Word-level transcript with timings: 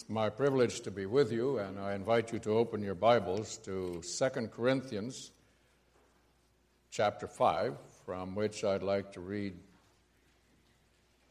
It's 0.00 0.08
my 0.08 0.30
privilege 0.30 0.82
to 0.82 0.92
be 0.92 1.06
with 1.06 1.32
you, 1.32 1.58
and 1.58 1.76
I 1.76 1.94
invite 1.94 2.32
you 2.32 2.38
to 2.40 2.50
open 2.50 2.82
your 2.82 2.94
Bibles 2.94 3.56
to 3.64 4.00
2 4.00 4.28
Corinthians 4.46 5.32
chapter 6.92 7.26
5, 7.26 7.76
from 8.06 8.36
which 8.36 8.62
I'd 8.62 8.84
like 8.84 9.10
to 9.14 9.20
read 9.20 9.54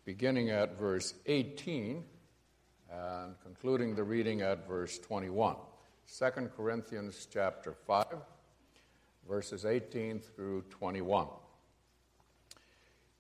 beginning 0.04 0.50
at 0.50 0.78
verse 0.78 1.14
18 1.28 2.04
and 2.92 3.36
concluding 3.42 3.96
the 3.96 4.04
reading 4.04 4.42
at 4.42 4.68
verse 4.68 5.00
21. 5.00 5.56
2 6.20 6.26
Corinthians 6.58 7.26
chapter 7.32 7.72
5, 7.72 8.06
verses 9.30 9.66
18 9.66 10.20
through 10.20 10.64
21. 10.72 11.28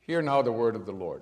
Hear 0.01 0.21
now 0.21 0.41
the 0.41 0.51
word 0.51 0.75
of 0.75 0.85
the 0.85 0.91
Lord. 0.91 1.21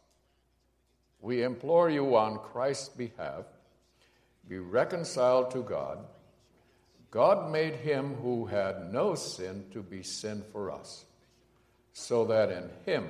We 1.21 1.43
implore 1.43 1.89
you 1.89 2.15
on 2.15 2.39
Christ's 2.39 2.89
behalf 2.89 3.45
be 4.47 4.57
reconciled 4.57 5.51
to 5.51 5.61
God. 5.61 5.99
God 7.09 7.51
made 7.51 7.75
him 7.75 8.15
who 8.15 8.45
had 8.45 8.91
no 8.91 9.15
sin 9.15 9.65
to 9.71 9.81
be 9.81 10.03
sin 10.03 10.43
for 10.51 10.71
us, 10.71 11.05
so 11.93 12.25
that 12.25 12.51
in 12.51 12.69
him 12.85 13.07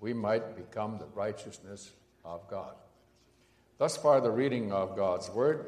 we 0.00 0.12
might 0.12 0.56
become 0.56 0.98
the 0.98 1.06
righteousness 1.14 1.92
of 2.24 2.48
God. 2.48 2.74
Thus 3.78 3.96
far, 3.96 4.20
the 4.20 4.30
reading 4.30 4.72
of 4.72 4.96
God's 4.96 5.30
word. 5.30 5.66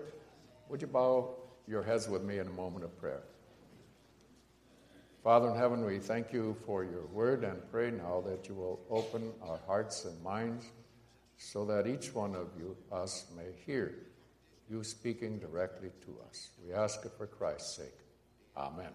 Would 0.69 0.81
you 0.81 0.89
bow 0.89 1.35
your 1.69 1.83
heads 1.83 2.09
with 2.09 2.23
me 2.23 2.39
in 2.39 2.47
a 2.47 2.53
moment 2.53 2.85
of 2.85 2.99
prayer? 2.99 3.23
Father 5.23 5.51
in 5.51 5.57
heaven, 5.57 5.85
we 5.85 5.99
thank 5.99 6.33
you 6.33 6.57
for 6.67 6.83
your 6.83 7.07
word 7.13 7.45
and 7.45 7.59
pray 7.71 7.91
now 7.91 8.23
that 8.27 8.49
you 8.49 8.55
will 8.55 8.81
open 8.91 9.33
our 9.43 9.61
hearts 9.67 10.05
and 10.05 10.21
minds 10.23 10.67
so 11.43 11.65
that 11.65 11.89
each 11.89 12.15
one 12.15 12.37
of 12.37 12.49
you, 12.57 12.77
us, 12.93 13.27
may 13.37 13.51
hear 13.67 13.95
you 14.71 14.85
speaking 14.85 15.41
directly 15.41 15.91
to 16.01 16.17
us. 16.31 16.51
We 16.65 16.73
ask 16.73 17.05
it 17.05 17.13
for 17.19 17.27
Christ's 17.27 17.77
sake. 17.77 17.99
Amen. 18.57 18.93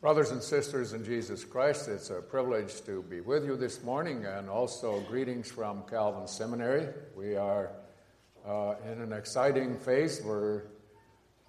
Brothers 0.00 0.30
and 0.30 0.40
sisters 0.40 0.92
in 0.92 1.04
Jesus 1.04 1.44
Christ, 1.44 1.88
it's 1.88 2.10
a 2.10 2.22
privilege 2.22 2.80
to 2.82 3.02
be 3.02 3.20
with 3.20 3.44
you 3.44 3.56
this 3.56 3.82
morning 3.82 4.24
and 4.24 4.48
also 4.48 5.00
greetings 5.00 5.50
from 5.50 5.82
Calvin 5.90 6.28
Seminary. 6.28 6.86
We 7.16 7.34
are 7.34 7.72
uh, 8.46 8.76
in 8.86 9.02
an 9.02 9.12
exciting 9.12 9.76
phase. 9.80 10.22
We're, 10.24 10.62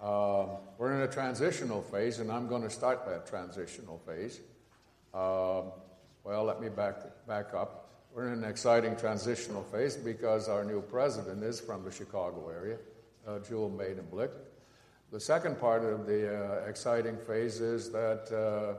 uh, 0.02 0.46
we're 0.76 0.92
in 0.96 1.02
a 1.02 1.12
transitional 1.12 1.82
phase, 1.82 2.18
and 2.18 2.32
I'm 2.32 2.48
going 2.48 2.62
to 2.62 2.70
start 2.70 3.06
that 3.06 3.28
transitional 3.28 4.02
phase. 4.04 4.40
Uh, 5.14 5.62
well, 6.22 6.44
let 6.44 6.60
me 6.60 6.68
back, 6.68 7.19
back 7.30 7.54
up. 7.54 7.86
We're 8.12 8.26
in 8.26 8.42
an 8.42 8.50
exciting 8.50 8.96
transitional 8.96 9.62
phase 9.62 9.96
because 9.96 10.48
our 10.48 10.64
new 10.64 10.82
president 10.82 11.44
is 11.44 11.60
from 11.60 11.84
the 11.84 11.90
Chicago 11.92 12.48
area, 12.48 12.76
uh, 13.24 13.38
Jul 13.38 13.70
Medenblik. 13.70 14.32
The 15.12 15.20
second 15.20 15.60
part 15.60 15.84
of 15.84 16.06
the 16.06 16.22
uh, 16.26 16.68
exciting 16.68 17.16
phase 17.16 17.60
is 17.60 17.92
that 17.92 18.32
uh, 18.34 18.78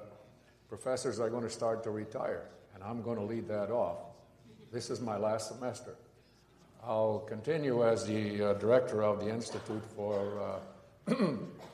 professors 0.68 1.18
are 1.22 1.30
going 1.30 1.44
to 1.44 1.50
start 1.50 1.82
to 1.86 1.92
retire, 1.92 2.50
and 2.76 2.84
I'm 2.84 3.02
going 3.02 3.18
to 3.20 3.24
lead 3.24 3.48
that 3.48 3.72
off. 3.72 4.00
This 4.70 4.90
is 4.90 5.00
my 5.00 5.16
last 5.16 5.48
semester. 5.48 5.96
I'll 6.84 7.20
continue 7.20 7.88
as 7.88 8.06
the 8.06 8.50
uh, 8.50 8.54
director 8.56 9.02
of 9.02 9.22
the 9.22 9.30
Institute 9.30 9.86
for 9.96 10.60
uh, 11.08 11.14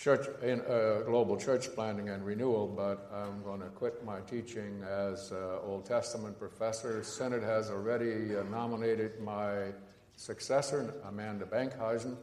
church 0.00 0.28
in 0.42 0.62
uh, 0.62 1.02
global 1.04 1.36
church 1.36 1.68
planting 1.74 2.08
and 2.08 2.24
renewal, 2.24 2.66
but 2.66 3.10
I'm 3.14 3.42
going 3.42 3.60
to 3.60 3.66
quit 3.66 4.02
my 4.02 4.20
teaching 4.20 4.82
as 4.82 5.30
uh, 5.30 5.58
Old 5.62 5.84
Testament 5.84 6.38
professor. 6.38 7.02
Senate 7.02 7.42
has 7.42 7.68
already 7.68 8.34
uh, 8.34 8.44
nominated 8.44 9.20
my 9.20 9.72
successor, 10.16 10.94
Amanda 11.06 11.44
Benckhuysen, 11.44 12.16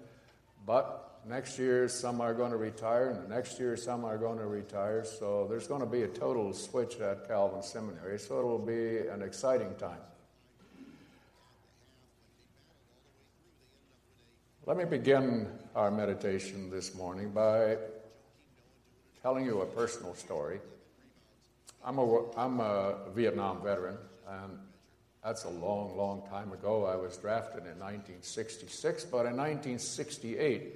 but 0.66 1.20
next 1.28 1.60
year 1.60 1.88
some 1.88 2.20
are 2.20 2.34
going 2.34 2.50
to 2.50 2.58
retire, 2.58 3.10
and 3.10 3.24
the 3.24 3.36
next 3.36 3.60
year 3.60 3.78
some 3.78 4.04
are 4.06 4.18
going 4.18 4.40
to 4.40 4.48
retire. 4.48 5.06
So 5.06 5.46
there's 5.48 5.68
going 5.68 5.82
to 5.82 5.88
be 5.88 6.02
a 6.02 6.08
total 6.08 6.54
switch 6.54 7.00
at 7.00 7.28
Calvin 7.28 7.62
Seminary. 7.62 8.18
So 8.18 8.40
it'll 8.40 8.58
be 8.58 9.08
an 9.08 9.22
exciting 9.22 9.76
time. 9.76 10.02
Let 14.68 14.76
me 14.76 14.84
begin 14.84 15.48
our 15.78 15.90
meditation 15.90 16.70
this 16.70 16.94
morning 16.94 17.30
by 17.30 17.78
telling 19.22 19.46
you 19.46 19.62
a 19.62 19.66
personal 19.66 20.14
story. 20.14 20.60
I'm 21.86 21.98
a, 22.00 22.30
I'm 22.36 22.60
a 22.60 22.96
Vietnam 23.16 23.64
veteran, 23.64 23.96
and 24.28 24.60
that's 25.24 25.46
a 25.46 25.50
long, 25.50 25.96
long 25.96 26.24
time 26.30 26.52
ago. 26.52 26.84
I 26.84 26.98
was 26.98 27.16
drafted 27.16 27.60
in 27.60 27.80
1966, 27.80 29.06
but 29.06 29.20
in 29.20 29.38
1968, 29.38 30.74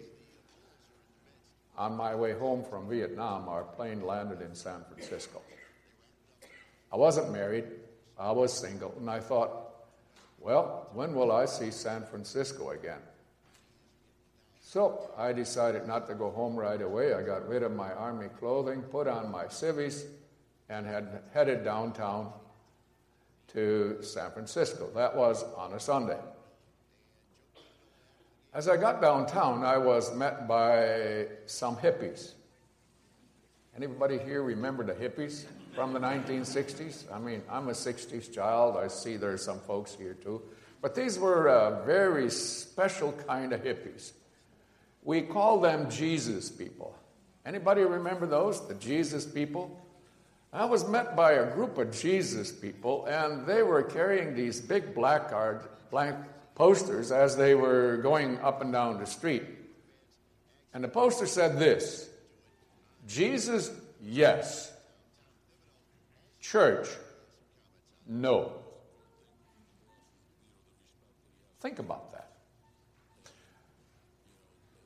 on 1.78 1.94
my 1.98 2.16
way 2.16 2.32
home 2.32 2.64
from 2.64 2.88
Vietnam, 2.88 3.50
our 3.50 3.66
plane 3.66 4.06
landed 4.06 4.40
in 4.40 4.56
San 4.56 4.86
Francisco. 4.90 5.42
I 6.94 6.96
wasn't 6.96 7.34
married, 7.34 7.66
I 8.18 8.32
was 8.32 8.58
single, 8.58 8.96
and 8.98 9.10
I 9.10 9.20
thought, 9.20 9.52
well, 10.40 10.88
when 10.94 11.14
will 11.14 11.34
I 11.34 11.44
see 11.44 11.72
San 11.72 12.06
Francisco 12.06 12.70
again? 12.70 13.02
So 14.72 15.12
I 15.18 15.34
decided 15.34 15.86
not 15.86 16.08
to 16.08 16.16
go 16.16 16.32
home 16.32 16.56
right 16.56 16.82
away. 16.82 17.14
I 17.14 17.24
got 17.24 17.46
rid 17.46 17.62
of 17.62 17.74
my 17.74 17.92
army 17.92 18.30
clothing, 18.40 18.82
put 18.84 19.06
on 19.06 19.30
my 19.30 19.50
civvies, 19.50 20.06
and 20.70 20.86
had 20.86 21.24
headed 21.34 21.66
downtown 21.66 22.32
to 23.50 23.98
San 24.02 24.32
Francisco. 24.32 24.90
That 24.96 25.14
was 25.14 25.44
on 25.58 25.74
a 25.74 25.80
Sunday. 25.82 26.20
As 28.54 28.70
I 28.70 28.78
got 28.78 29.02
downtown, 29.02 29.66
I 29.66 29.78
was 29.78 30.16
met 30.16 30.48
by 30.48 31.28
some 31.48 31.76
hippies. 31.76 32.32
Anybody 33.76 34.20
here 34.20 34.42
remember 34.42 34.86
the 34.86 34.94
hippies 34.94 35.44
from 35.76 35.92
the 35.92 36.00
1960s? 36.00 37.14
I 37.14 37.20
mean, 37.20 37.44
I'm 37.52 37.68
a 37.68 37.74
60s 37.74 38.34
child. 38.34 38.78
I 38.78 38.88
see 38.88 39.18
there's 39.18 39.44
some 39.44 39.60
folks 39.60 39.94
here 39.94 40.14
too. 40.14 40.42
But 40.82 40.96
these 40.96 41.20
were 41.20 41.48
a 41.48 41.84
very 41.86 42.30
special 42.30 43.12
kind 43.28 43.52
of 43.52 43.66
hippies. 43.66 44.14
We 45.04 45.22
call 45.22 45.60
them 45.60 45.90
Jesus 45.90 46.50
people. 46.50 46.96
Anybody 47.46 47.82
remember 47.82 48.28
those? 48.28 48.68
The 48.68 48.76
Jesus 48.76 49.26
people? 49.26 49.80
I 50.54 50.66
was 50.66 50.88
met 50.88 51.16
by 51.16 51.34
a 51.34 51.54
group 51.54 51.78
of 51.78 51.92
Jesus 51.92 52.52
people, 52.52 53.06
and 53.06 53.46
they 53.46 53.64
were 53.64 53.84
carrying 53.84 54.36
these 54.36 54.60
big 54.60 54.94
black 54.94 55.30
card, 55.30 55.62
blank 55.90 56.18
posters 56.56 57.12
as 57.12 57.36
they 57.36 57.56
were 57.56 57.98
going 57.98 58.38
up 58.40 58.62
and 58.62 58.72
down 58.72 59.00
the 59.00 59.06
street. 59.06 59.44
And 60.74 60.84
the 60.84 60.90
poster 60.90 61.26
said 61.26 61.58
this 61.58 62.10
Jesus, 63.08 63.72
yes. 64.02 64.72
Church, 66.40 66.88
no. 68.08 68.52
Think 71.62 71.80
about 71.80 72.12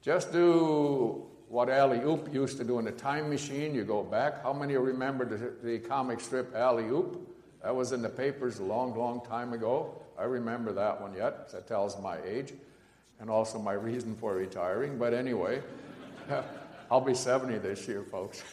just 0.05 0.31
do 0.31 1.25
what 1.49 1.67
Alley 1.67 1.99
Oop 2.01 2.31
used 2.31 2.59
to 2.59 2.63
do 2.63 2.77
in 2.77 2.85
the 2.85 2.91
time 2.91 3.27
machine. 3.27 3.73
You 3.73 3.83
go 3.83 4.03
back. 4.03 4.43
How 4.43 4.53
many 4.53 4.77
remember 4.77 5.25
the, 5.25 5.53
the 5.67 5.79
comic 5.79 6.19
strip 6.19 6.53
Alley 6.55 6.85
Oop? 6.89 7.27
That 7.63 7.75
was 7.75 7.91
in 7.91 8.03
the 8.03 8.09
papers 8.09 8.59
a 8.59 8.63
long, 8.63 8.95
long 8.95 9.25
time 9.25 9.51
ago. 9.51 9.99
I 10.15 10.25
remember 10.25 10.71
that 10.73 11.01
one 11.01 11.15
yet. 11.15 11.51
That 11.51 11.67
tells 11.67 11.99
my 11.99 12.19
age 12.23 12.53
and 13.19 13.31
also 13.31 13.57
my 13.57 13.73
reason 13.73 14.15
for 14.15 14.35
retiring. 14.35 14.99
But 14.99 15.15
anyway, 15.15 15.63
I'll 16.91 17.01
be 17.01 17.15
70 17.15 17.57
this 17.57 17.87
year, 17.87 18.03
folks. 18.03 18.43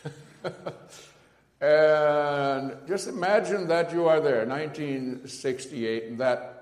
and 1.61 2.77
just 2.89 3.09
imagine 3.09 3.69
that 3.69 3.93
you 3.93 4.09
are 4.09 4.21
there, 4.21 4.47
1968, 4.47 6.05
and 6.05 6.19
that 6.19 6.62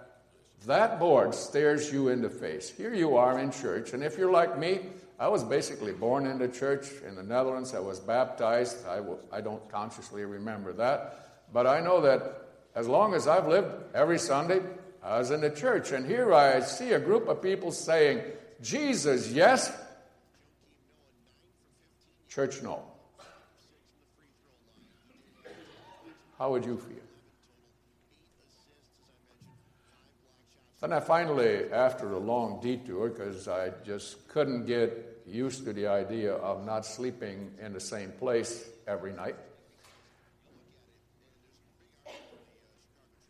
that 0.66 0.98
board 0.98 1.34
stares 1.34 1.92
you 1.92 2.08
in 2.08 2.22
the 2.22 2.30
face. 2.30 2.68
Here 2.70 2.94
you 2.94 3.16
are 3.16 3.38
in 3.38 3.50
church, 3.50 3.92
and 3.92 4.02
if 4.02 4.18
you're 4.18 4.30
like 4.30 4.58
me, 4.58 4.80
I 5.18 5.28
was 5.28 5.44
basically 5.44 5.92
born 5.92 6.26
in 6.26 6.38
the 6.38 6.48
church 6.48 6.86
in 7.06 7.14
the 7.14 7.22
Netherlands. 7.22 7.74
I 7.74 7.80
was 7.80 8.00
baptized. 8.00 8.78
I 8.86 9.40
don't 9.40 9.68
consciously 9.70 10.24
remember 10.24 10.72
that. 10.74 11.44
But 11.52 11.66
I 11.66 11.80
know 11.80 12.00
that 12.02 12.48
as 12.74 12.88
long 12.88 13.14
as 13.14 13.26
I've 13.26 13.46
lived, 13.46 13.68
every 13.94 14.18
Sunday, 14.18 14.60
I 15.02 15.18
was 15.18 15.30
in 15.30 15.40
the 15.40 15.50
church, 15.50 15.92
and 15.92 16.06
here 16.06 16.32
I 16.32 16.60
see 16.60 16.92
a 16.92 17.00
group 17.00 17.28
of 17.28 17.42
people 17.42 17.72
saying, 17.72 18.22
Jesus, 18.62 19.30
yes. 19.30 19.72
Church, 22.28 22.62
no. 22.62 22.82
How 26.38 26.50
would 26.50 26.64
you 26.64 26.78
feel? 26.78 27.09
Then 30.80 30.94
I 30.94 31.00
finally, 31.00 31.70
after 31.70 32.12
a 32.14 32.18
long 32.18 32.60
detour, 32.62 33.10
because 33.10 33.48
I 33.48 33.70
just 33.84 34.26
couldn't 34.28 34.64
get 34.64 35.22
used 35.26 35.64
to 35.66 35.74
the 35.74 35.86
idea 35.86 36.32
of 36.32 36.64
not 36.64 36.86
sleeping 36.86 37.50
in 37.60 37.74
the 37.74 37.80
same 37.80 38.12
place 38.12 38.66
every 38.86 39.12
night, 39.12 39.36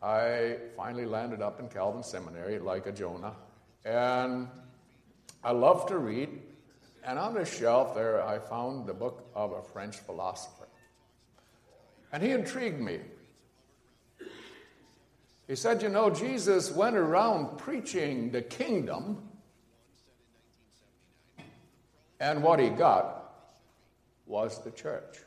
I 0.01 0.57
finally 0.77 1.05
landed 1.05 1.41
up 1.41 1.59
in 1.59 1.67
Calvin 1.67 2.03
Seminary 2.03 2.57
like 2.57 2.87
a 2.87 2.91
Jonah. 2.91 3.33
And 3.83 4.47
I 5.43 5.51
love 5.51 5.87
to 5.87 5.97
read. 5.97 6.29
And 7.03 7.19
on 7.19 7.33
the 7.33 7.45
shelf 7.45 7.93
there, 7.95 8.25
I 8.25 8.39
found 8.39 8.87
the 8.87 8.93
book 8.93 9.29
of 9.35 9.51
a 9.51 9.61
French 9.61 9.97
philosopher. 9.97 10.67
And 12.13 12.23
he 12.23 12.31
intrigued 12.31 12.79
me. 12.79 12.99
He 15.51 15.57
said, 15.57 15.81
You 15.81 15.89
know, 15.89 16.09
Jesus 16.09 16.71
went 16.71 16.95
around 16.95 17.57
preaching 17.57 18.31
the 18.31 18.41
kingdom, 18.41 19.21
and 22.21 22.41
what 22.41 22.61
he 22.61 22.69
got 22.69 23.33
was 24.25 24.63
the 24.63 24.71
church. 24.71 25.17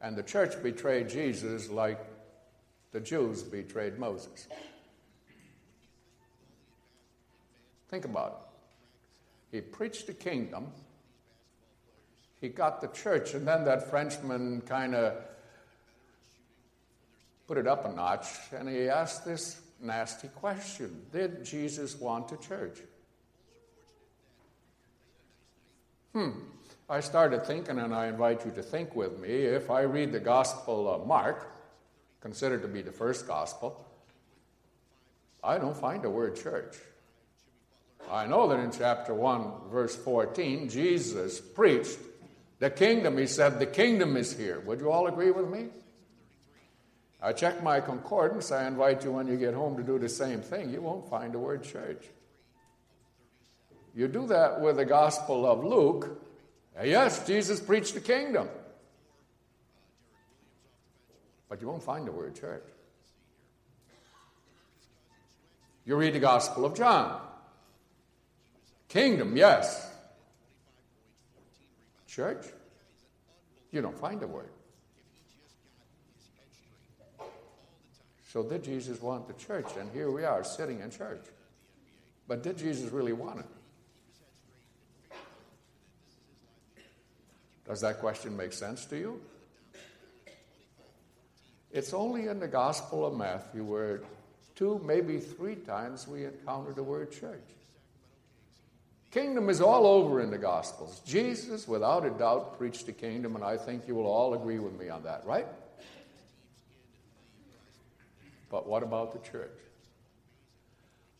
And 0.00 0.16
the 0.16 0.22
church 0.22 0.62
betrayed 0.62 1.08
Jesus 1.08 1.68
like 1.68 1.98
the 2.92 3.00
Jews 3.00 3.42
betrayed 3.42 3.98
Moses. 3.98 4.46
Think 7.88 8.04
about 8.04 8.46
it. 9.50 9.56
He 9.56 9.60
preached 9.60 10.06
the 10.06 10.14
kingdom, 10.14 10.68
he 12.44 12.50
got 12.50 12.82
the 12.82 12.88
church, 12.88 13.32
and 13.32 13.48
then 13.48 13.64
that 13.64 13.88
Frenchman 13.88 14.60
kind 14.66 14.94
of 14.94 15.14
put 17.46 17.56
it 17.56 17.66
up 17.66 17.86
a 17.86 17.92
notch 17.92 18.26
and 18.52 18.68
he 18.68 18.88
asked 18.88 19.24
this 19.24 19.60
nasty 19.80 20.28
question 20.28 21.06
Did 21.10 21.42
Jesus 21.42 21.98
want 21.98 22.32
a 22.32 22.36
church? 22.36 22.78
Hmm. 26.12 26.30
I 26.88 27.00
started 27.00 27.46
thinking, 27.46 27.78
and 27.78 27.94
I 27.94 28.08
invite 28.08 28.44
you 28.44 28.50
to 28.52 28.62
think 28.62 28.94
with 28.94 29.18
me. 29.18 29.30
If 29.30 29.70
I 29.70 29.80
read 29.80 30.12
the 30.12 30.20
Gospel 30.20 30.86
of 30.92 31.06
Mark, 31.06 31.50
considered 32.20 32.60
to 32.60 32.68
be 32.68 32.82
the 32.82 32.92
first 32.92 33.26
Gospel, 33.26 33.86
I 35.42 35.56
don't 35.56 35.76
find 35.76 36.02
the 36.02 36.10
word 36.10 36.36
church. 36.36 36.76
I 38.10 38.26
know 38.26 38.46
that 38.48 38.60
in 38.60 38.70
chapter 38.70 39.14
1, 39.14 39.70
verse 39.70 39.96
14, 39.96 40.68
Jesus 40.68 41.40
preached 41.40 41.98
the 42.58 42.70
kingdom. 42.70 43.18
He 43.18 43.26
said, 43.26 43.58
The 43.58 43.66
kingdom 43.66 44.16
is 44.16 44.36
here. 44.36 44.60
Would 44.60 44.80
you 44.80 44.90
all 44.90 45.06
agree 45.06 45.30
with 45.30 45.48
me? 45.48 45.66
I 47.22 47.32
checked 47.32 47.62
my 47.62 47.80
concordance. 47.80 48.52
I 48.52 48.66
invite 48.66 49.04
you 49.04 49.12
when 49.12 49.26
you 49.26 49.36
get 49.36 49.54
home 49.54 49.76
to 49.76 49.82
do 49.82 49.98
the 49.98 50.08
same 50.08 50.40
thing. 50.40 50.70
You 50.70 50.82
won't 50.82 51.08
find 51.08 51.32
the 51.32 51.38
word 51.38 51.64
church. 51.64 52.04
You 53.94 54.08
do 54.08 54.26
that 54.26 54.60
with 54.60 54.76
the 54.76 54.84
Gospel 54.84 55.46
of 55.46 55.64
Luke, 55.64 56.20
Yes, 56.82 57.24
Jesus 57.26 57.60
preached 57.60 57.94
the 57.94 58.00
kingdom. 58.00 58.48
But 61.48 61.60
you 61.60 61.68
won't 61.68 61.82
find 61.82 62.06
the 62.06 62.12
word 62.12 62.34
church. 62.34 62.64
You 65.84 65.96
read 65.96 66.14
the 66.14 66.18
Gospel 66.18 66.64
of 66.64 66.74
John. 66.74 67.20
Kingdom, 68.88 69.36
yes. 69.36 69.93
Church? 72.14 72.46
You 73.72 73.82
don't 73.82 73.98
find 73.98 74.20
the 74.20 74.28
word. 74.28 74.50
So, 78.28 78.44
did 78.44 78.62
Jesus 78.62 79.02
want 79.02 79.26
the 79.26 79.34
church? 79.34 79.66
And 79.78 79.90
here 79.92 80.10
we 80.12 80.24
are 80.24 80.44
sitting 80.44 80.80
in 80.80 80.90
church. 80.90 81.24
But 82.28 82.44
did 82.44 82.56
Jesus 82.56 82.92
really 82.92 83.12
want 83.12 83.40
it? 83.40 83.46
Does 87.66 87.80
that 87.80 87.98
question 87.98 88.36
make 88.36 88.52
sense 88.52 88.84
to 88.86 88.96
you? 88.96 89.20
It's 91.72 91.92
only 91.92 92.28
in 92.28 92.38
the 92.38 92.46
Gospel 92.46 93.04
of 93.04 93.16
Matthew 93.16 93.64
where 93.64 94.02
two, 94.54 94.80
maybe 94.84 95.18
three 95.18 95.56
times 95.56 96.06
we 96.06 96.26
encounter 96.26 96.72
the 96.72 96.82
word 96.84 97.10
church. 97.10 97.42
Kingdom 99.14 99.48
is 99.48 99.60
all 99.60 99.86
over 99.86 100.20
in 100.20 100.32
the 100.32 100.38
Gospels. 100.38 101.00
Jesus, 101.06 101.68
without 101.68 102.04
a 102.04 102.10
doubt, 102.10 102.58
preached 102.58 102.86
the 102.86 102.92
kingdom, 102.92 103.36
and 103.36 103.44
I 103.44 103.56
think 103.56 103.86
you 103.86 103.94
will 103.94 104.08
all 104.08 104.34
agree 104.34 104.58
with 104.58 104.76
me 104.76 104.88
on 104.88 105.04
that, 105.04 105.24
right? 105.24 105.46
But 108.50 108.66
what 108.66 108.82
about 108.82 109.12
the 109.12 109.30
church? 109.30 109.56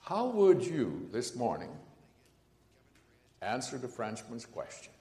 How 0.01 0.27
would 0.27 0.67
you 0.67 1.09
this 1.13 1.37
morning 1.37 1.71
answer 3.41 3.79
the 3.79 3.87
Frenchman's 3.87 4.45
question? 4.45 4.93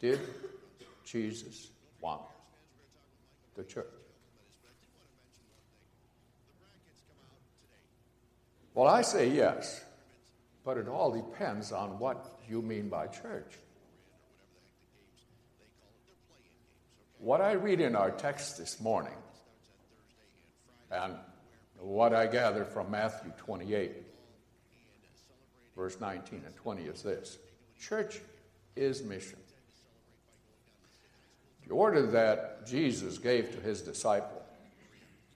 Did 0.00 0.20
Jesus 1.04 1.68
want 2.00 2.22
the 3.56 3.64
church? 3.64 3.84
Well, 8.72 8.88
I 8.88 9.02
say 9.02 9.28
yes, 9.28 9.84
but 10.68 10.76
it 10.76 10.86
all 10.86 11.10
depends 11.10 11.72
on 11.72 11.98
what 11.98 12.38
you 12.46 12.60
mean 12.60 12.90
by 12.90 13.06
church. 13.06 13.54
What 17.16 17.40
I 17.40 17.52
read 17.52 17.80
in 17.80 17.96
our 17.96 18.10
text 18.10 18.58
this 18.58 18.78
morning, 18.78 19.14
and 20.90 21.14
what 21.78 22.12
I 22.12 22.26
gather 22.26 22.66
from 22.66 22.90
Matthew 22.90 23.32
28, 23.38 23.92
verse 25.74 25.98
19 26.02 26.42
and 26.44 26.54
20 26.54 26.82
is 26.82 27.02
this 27.02 27.38
church 27.80 28.20
is 28.76 29.02
mission. 29.02 29.38
The 31.66 31.72
order 31.72 32.02
that 32.08 32.66
Jesus 32.66 33.16
gave 33.16 33.52
to 33.52 33.60
his 33.62 33.80
disciple 33.80 34.42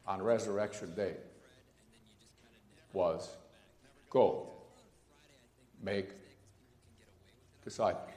on 0.06 0.20
resurrection 0.20 0.94
day 0.94 1.14
was 2.92 3.34
go, 4.10 4.51
make 5.82 6.08
disciples. 7.64 8.08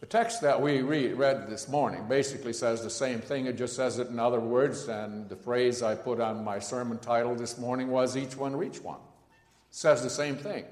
The 0.00 0.06
text 0.06 0.42
that 0.42 0.62
we 0.62 0.80
read, 0.80 1.14
read 1.14 1.48
this 1.48 1.68
morning 1.68 2.06
basically 2.08 2.52
says 2.52 2.82
the 2.82 2.90
same 2.90 3.20
thing. 3.20 3.46
It 3.46 3.56
just 3.56 3.74
says 3.74 3.98
it 3.98 4.08
in 4.08 4.20
other 4.20 4.38
words, 4.38 4.88
and 4.88 5.28
the 5.28 5.36
phrase 5.36 5.82
I 5.82 5.96
put 5.96 6.20
on 6.20 6.44
my 6.44 6.60
sermon 6.60 6.98
title 6.98 7.34
this 7.34 7.58
morning 7.58 7.88
was 7.88 8.16
each 8.16 8.36
one 8.36 8.54
reach 8.54 8.80
one. 8.80 9.00
It 9.00 9.74
says 9.74 10.02
the 10.02 10.10
same 10.10 10.36
thing. 10.36 10.64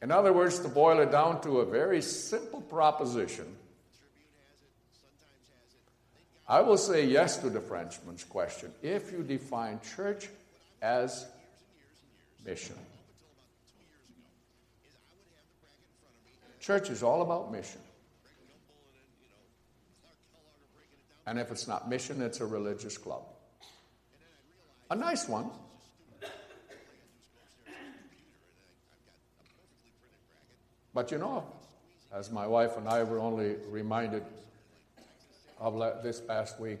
In 0.00 0.10
other 0.10 0.32
words, 0.32 0.58
to 0.60 0.68
boil 0.68 1.00
it 1.00 1.10
down 1.10 1.42
to 1.42 1.60
a 1.60 1.66
very 1.66 2.00
simple 2.00 2.60
proposition, 2.62 3.56
I 6.48 6.60
will 6.60 6.76
say 6.76 7.04
yes 7.04 7.38
to 7.38 7.50
the 7.50 7.60
Frenchman's 7.60 8.22
question 8.22 8.72
if 8.82 9.10
you 9.10 9.22
define 9.22 9.80
church 9.96 10.28
as 10.80 11.26
mission. 12.44 12.76
Church 16.60 16.90
is 16.90 17.02
all 17.02 17.22
about 17.22 17.50
mission. 17.52 17.80
And 21.26 21.38
if 21.38 21.50
it's 21.50 21.66
not 21.66 21.88
mission, 21.90 22.22
it's 22.22 22.40
a 22.40 22.46
religious 22.46 22.96
club. 22.96 23.22
A 24.90 24.94
nice 24.94 25.28
one. 25.28 25.50
But 30.94 31.10
you 31.10 31.18
know, 31.18 31.44
as 32.12 32.30
my 32.30 32.46
wife 32.46 32.76
and 32.76 32.88
I 32.88 33.02
were 33.02 33.18
only 33.18 33.56
reminded 33.68 34.22
of 35.58 36.02
this 36.02 36.20
past 36.20 36.60
week, 36.60 36.80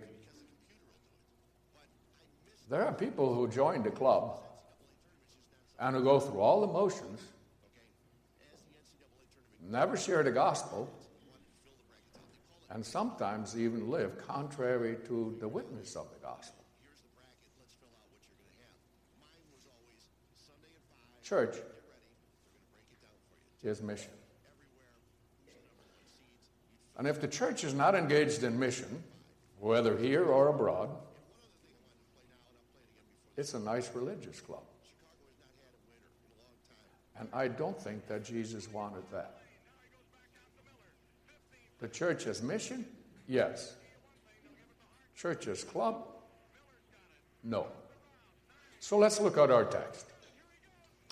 there 2.68 2.84
are 2.84 2.92
people 2.92 3.34
who 3.34 3.48
join 3.48 3.82
the 3.82 3.90
club 3.90 4.40
and 5.78 5.94
who 5.94 6.02
go 6.02 6.18
through 6.18 6.40
all 6.40 6.60
the 6.60 6.66
motions, 6.66 7.20
never 9.68 9.96
share 9.96 10.22
the 10.22 10.30
gospel, 10.30 10.88
and 12.70 12.84
sometimes 12.84 13.56
even 13.56 13.90
live 13.90 14.18
contrary 14.26 14.96
to 15.06 15.36
the 15.40 15.46
witness 15.46 15.94
of 15.94 16.06
the 16.12 16.18
gospel. 16.26 16.64
Church 21.22 21.56
is 23.62 23.82
mission. 23.82 24.10
And 26.98 27.06
if 27.06 27.20
the 27.20 27.28
church 27.28 27.64
is 27.64 27.74
not 27.74 27.94
engaged 27.94 28.42
in 28.42 28.58
mission, 28.58 29.02
whether 29.60 29.96
here 29.96 30.24
or 30.24 30.48
abroad, 30.48 30.90
it's 33.36 33.54
a 33.54 33.60
nice 33.60 33.90
religious 33.94 34.40
club. 34.40 34.62
And 37.18 37.28
I 37.32 37.48
don't 37.48 37.80
think 37.80 38.06
that 38.08 38.24
Jesus 38.24 38.70
wanted 38.72 39.02
that. 39.12 39.38
The 41.80 41.88
church 41.88 42.26
as 42.26 42.42
mission? 42.42 42.86
Yes. 43.28 43.74
Church 45.16 45.46
as 45.48 45.64
club? 45.64 46.06
No. 47.44 47.66
So 48.80 48.98
let's 48.98 49.20
look 49.20 49.38
at 49.38 49.50
our 49.50 49.64
text 49.64 50.06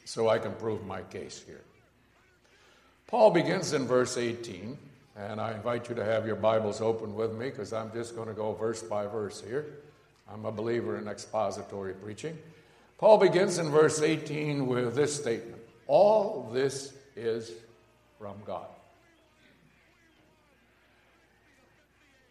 so 0.05 0.29
I 0.29 0.39
can 0.39 0.53
prove 0.53 0.85
my 0.87 1.03
case 1.03 1.43
here. 1.47 1.65
Paul 3.07 3.31
begins 3.31 3.73
in 3.73 3.87
verse 3.87 4.17
18, 4.17 4.79
and 5.17 5.41
I 5.41 5.53
invite 5.53 5.89
you 5.89 5.95
to 5.95 6.05
have 6.05 6.27
your 6.27 6.37
Bibles 6.37 6.81
open 6.81 7.15
with 7.15 7.33
me 7.33 7.51
because 7.51 7.73
I'm 7.73 7.93
just 7.93 8.17
going 8.17 8.29
to 8.29 8.35
go 8.35 8.53
verse 8.53 8.83
by 8.83 9.07
verse 9.07 9.43
here. 9.47 9.67
I'm 10.33 10.45
a 10.45 10.53
believer 10.53 10.99
in 10.99 11.07
expository 11.07 11.95
preaching. 11.95 12.37
Paul 12.99 13.19
begins 13.19 13.59
in 13.59 13.71
verse 13.71 14.03
18 14.03 14.67
with 14.67 14.95
this 14.95 15.15
statement 15.15 15.63
All 15.87 16.51
this 16.53 16.95
is 17.15 17.53
from 18.19 18.35
God. 18.45 18.67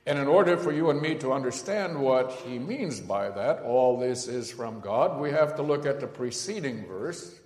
And 0.06 0.20
in 0.20 0.28
order 0.28 0.58
for 0.58 0.74
you 0.74 0.90
and 0.90 1.02
me 1.02 1.16
to 1.16 1.32
understand 1.32 1.98
what 1.98 2.32
he 2.46 2.60
means 2.60 3.00
by 3.00 3.30
that, 3.30 3.62
all 3.62 3.98
this 3.98 4.28
is 4.28 4.52
from 4.52 4.82
God, 4.82 5.22
we 5.22 5.32
have 5.32 5.56
to 5.56 5.62
look 5.62 5.86
at 5.86 6.02
the 6.02 6.08
preceding 6.08 6.86
verse, 6.86 7.40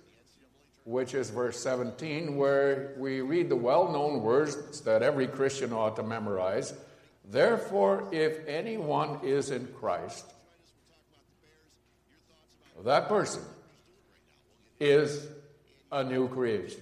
which 0.88 1.12
is 1.12 1.28
verse 1.28 1.60
17, 1.60 2.34
where 2.38 2.94
we 2.96 3.20
read 3.20 3.50
the 3.50 3.56
well 3.56 3.92
known 3.92 4.22
words 4.22 4.80
that 4.80 5.02
every 5.02 5.26
Christian 5.26 5.70
ought 5.70 5.96
to 5.96 6.02
memorize. 6.02 6.72
Therefore, 7.30 8.08
if 8.10 8.38
anyone 8.48 9.20
is 9.22 9.50
in 9.50 9.66
Christ, 9.78 10.24
that 12.86 13.06
person 13.06 13.42
is 14.80 15.26
a 15.92 16.02
new 16.02 16.26
creation. 16.26 16.80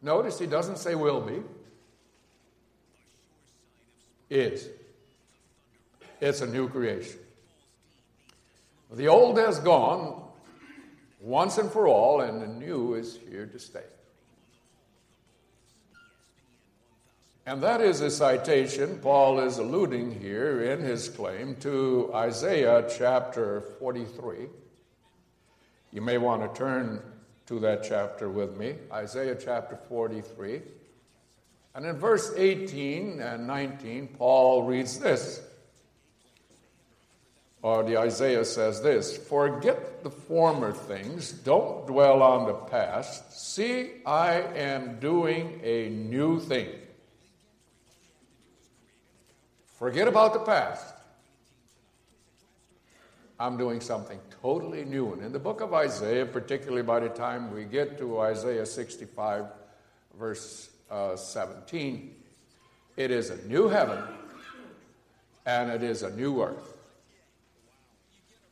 Notice 0.00 0.38
he 0.38 0.46
doesn't 0.46 0.78
say 0.78 0.94
will 0.94 1.20
be 1.20 1.42
is. 4.30 4.66
It's 6.18 6.40
a 6.40 6.46
new 6.46 6.66
creation. 6.70 7.18
The 8.90 9.08
old 9.08 9.36
has 9.36 9.58
gone 9.58 10.29
once 11.20 11.58
and 11.58 11.70
for 11.70 11.86
all, 11.86 12.22
and 12.22 12.40
the 12.40 12.46
new 12.46 12.94
is 12.94 13.18
here 13.28 13.46
to 13.46 13.58
stay. 13.58 13.84
And 17.46 17.62
that 17.62 17.80
is 17.80 18.00
a 18.00 18.10
citation 18.10 18.98
Paul 19.02 19.40
is 19.40 19.58
alluding 19.58 20.20
here 20.20 20.62
in 20.62 20.80
his 20.80 21.08
claim 21.08 21.56
to 21.56 22.10
Isaiah 22.14 22.86
chapter 22.88 23.62
43. 23.78 24.46
You 25.92 26.00
may 26.00 26.18
want 26.18 26.42
to 26.42 26.58
turn 26.58 27.02
to 27.46 27.58
that 27.60 27.82
chapter 27.82 28.28
with 28.28 28.56
me, 28.56 28.76
Isaiah 28.92 29.34
chapter 29.34 29.76
43. 29.88 30.62
And 31.74 31.86
in 31.86 31.96
verse 31.96 32.32
18 32.36 33.20
and 33.20 33.46
19, 33.46 34.08
Paul 34.16 34.64
reads 34.64 34.98
this. 34.98 35.42
Or 37.62 37.82
the 37.82 37.98
Isaiah 37.98 38.44
says 38.44 38.82
this 38.82 39.16
Forget 39.16 40.02
the 40.02 40.10
former 40.10 40.72
things, 40.72 41.32
don't 41.32 41.86
dwell 41.86 42.22
on 42.22 42.46
the 42.46 42.54
past. 42.54 43.38
See, 43.38 44.02
I 44.06 44.40
am 44.56 44.98
doing 44.98 45.60
a 45.62 45.88
new 45.90 46.40
thing. 46.40 46.68
Forget 49.78 50.08
about 50.08 50.32
the 50.32 50.40
past. 50.40 50.94
I'm 53.38 53.56
doing 53.56 53.80
something 53.80 54.20
totally 54.42 54.84
new. 54.84 55.14
And 55.14 55.22
in 55.22 55.32
the 55.32 55.38
book 55.38 55.62
of 55.62 55.72
Isaiah, 55.72 56.26
particularly 56.26 56.82
by 56.82 57.00
the 57.00 57.08
time 57.08 57.50
we 57.54 57.64
get 57.64 57.96
to 57.96 58.20
Isaiah 58.20 58.66
65, 58.66 59.46
verse 60.18 60.68
uh, 60.90 61.16
17. 61.16 62.14
It 62.96 63.10
is 63.10 63.30
a 63.30 63.36
new 63.46 63.68
heaven 63.68 64.02
and 65.46 65.70
it 65.70 65.82
is 65.82 66.02
a 66.02 66.14
new 66.14 66.42
earth. 66.42 66.69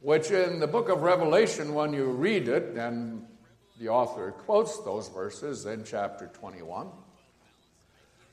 Which 0.01 0.31
in 0.31 0.61
the 0.61 0.69
book 0.69 0.89
of 0.89 1.03
Revelation, 1.03 1.75
when 1.75 1.93
you 1.93 2.05
read 2.07 2.49
it, 2.49 2.77
and 2.77 3.27
the 3.81 3.89
author 3.89 4.31
quotes 4.31 4.79
those 4.85 5.09
verses 5.09 5.67
in 5.67 5.85
chapter 5.85 6.29
21, 6.35 6.89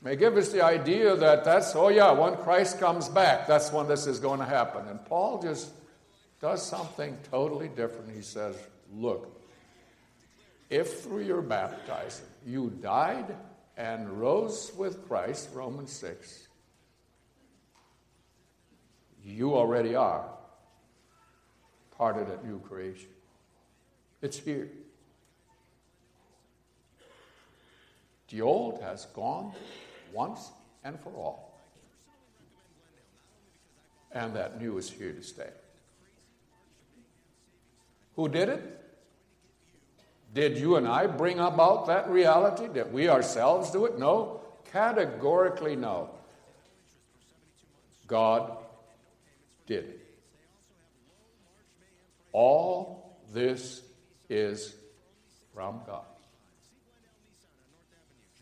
may 0.00 0.14
give 0.14 0.36
us 0.36 0.52
the 0.52 0.62
idea 0.62 1.16
that 1.16 1.44
that's, 1.44 1.74
oh 1.74 1.88
yeah, 1.88 2.12
when 2.12 2.36
Christ 2.36 2.78
comes 2.78 3.08
back, 3.08 3.48
that's 3.48 3.72
when 3.72 3.88
this 3.88 4.06
is 4.06 4.20
going 4.20 4.38
to 4.38 4.46
happen. 4.46 4.86
And 4.86 5.04
Paul 5.04 5.42
just 5.42 5.72
does 6.40 6.64
something 6.64 7.18
totally 7.30 7.68
different. 7.68 8.14
He 8.14 8.22
says, 8.22 8.56
look, 8.94 9.40
if 10.70 11.00
through 11.00 11.24
your 11.24 11.42
baptizing 11.42 12.26
you 12.44 12.70
died 12.80 13.34
and 13.76 14.08
rose 14.20 14.72
with 14.76 15.06
Christ, 15.08 15.48
Romans 15.52 15.90
6, 15.92 16.46
you 19.24 19.56
already 19.56 19.96
are 19.96 20.35
part 21.96 22.16
of 22.16 22.28
that 22.28 22.44
new 22.44 22.58
creation. 22.60 23.08
It's 24.22 24.38
here. 24.38 24.68
The 28.28 28.42
old 28.42 28.80
has 28.82 29.06
gone 29.06 29.52
once 30.12 30.50
and 30.84 30.98
for 31.00 31.10
all. 31.10 31.58
And 34.12 34.34
that 34.34 34.60
new 34.60 34.78
is 34.78 34.90
here 34.90 35.12
to 35.12 35.22
stay. 35.22 35.50
Who 38.16 38.28
did 38.28 38.48
it? 38.48 38.82
Did 40.34 40.58
you 40.58 40.76
and 40.76 40.88
I 40.88 41.06
bring 41.06 41.38
about 41.38 41.86
that 41.86 42.10
reality? 42.10 42.68
Did 42.72 42.92
we 42.92 43.08
ourselves 43.08 43.70
do 43.70 43.86
it? 43.86 43.98
No. 43.98 44.40
Categorically, 44.72 45.76
no. 45.76 46.10
God 48.06 48.56
did 49.66 49.84
it. 49.84 49.95
All 52.36 53.16
this 53.32 53.80
is 54.28 54.74
from 55.54 55.80
God. 55.86 56.04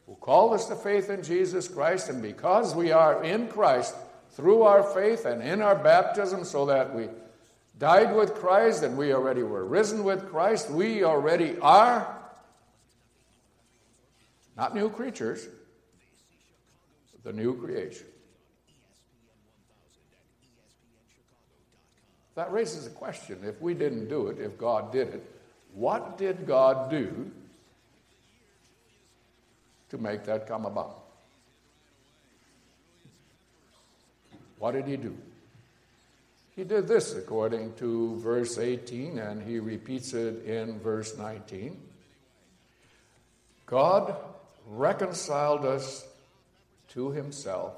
Who 0.06 0.16
called 0.16 0.54
us 0.54 0.66
to 0.66 0.74
faith 0.74 1.10
in 1.10 1.22
Jesus 1.22 1.68
Christ, 1.68 2.08
and 2.08 2.20
because 2.20 2.74
we 2.74 2.90
are 2.90 3.22
in 3.22 3.46
Christ 3.46 3.94
through 4.32 4.62
our 4.62 4.82
faith 4.82 5.26
and 5.26 5.40
in 5.40 5.62
our 5.62 5.76
baptism, 5.76 6.44
so 6.44 6.66
that 6.66 6.92
we 6.92 7.06
died 7.78 8.16
with 8.16 8.34
Christ 8.34 8.82
and 8.82 8.96
we 8.98 9.12
already 9.12 9.44
were 9.44 9.64
risen 9.64 10.02
with 10.02 10.28
Christ. 10.28 10.70
We 10.70 11.04
already 11.04 11.56
are 11.60 12.18
not 14.56 14.74
new 14.74 14.90
creatures, 14.90 15.46
the 17.22 17.32
new 17.32 17.54
creation. 17.62 18.08
That 22.34 22.52
raises 22.52 22.86
a 22.86 22.90
question. 22.90 23.38
If 23.44 23.60
we 23.60 23.74
didn't 23.74 24.08
do 24.08 24.28
it, 24.28 24.38
if 24.38 24.58
God 24.58 24.92
did 24.92 25.08
it, 25.08 25.30
what 25.74 26.18
did 26.18 26.46
God 26.46 26.90
do 26.90 27.30
to 29.90 29.98
make 29.98 30.24
that 30.24 30.46
come 30.46 30.66
about? 30.66 31.00
What 34.58 34.72
did 34.72 34.86
He 34.86 34.96
do? 34.96 35.16
He 36.56 36.62
did 36.62 36.86
this 36.86 37.14
according 37.14 37.74
to 37.74 38.16
verse 38.20 38.58
18, 38.58 39.18
and 39.18 39.42
he 39.42 39.58
repeats 39.58 40.14
it 40.14 40.44
in 40.44 40.78
verse 40.78 41.18
19. 41.18 41.80
God 43.66 44.14
reconciled 44.68 45.64
us 45.64 46.06
to 46.90 47.10
himself 47.10 47.74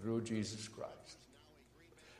through 0.00 0.22
Jesus 0.22 0.66
Christ. 0.66 1.18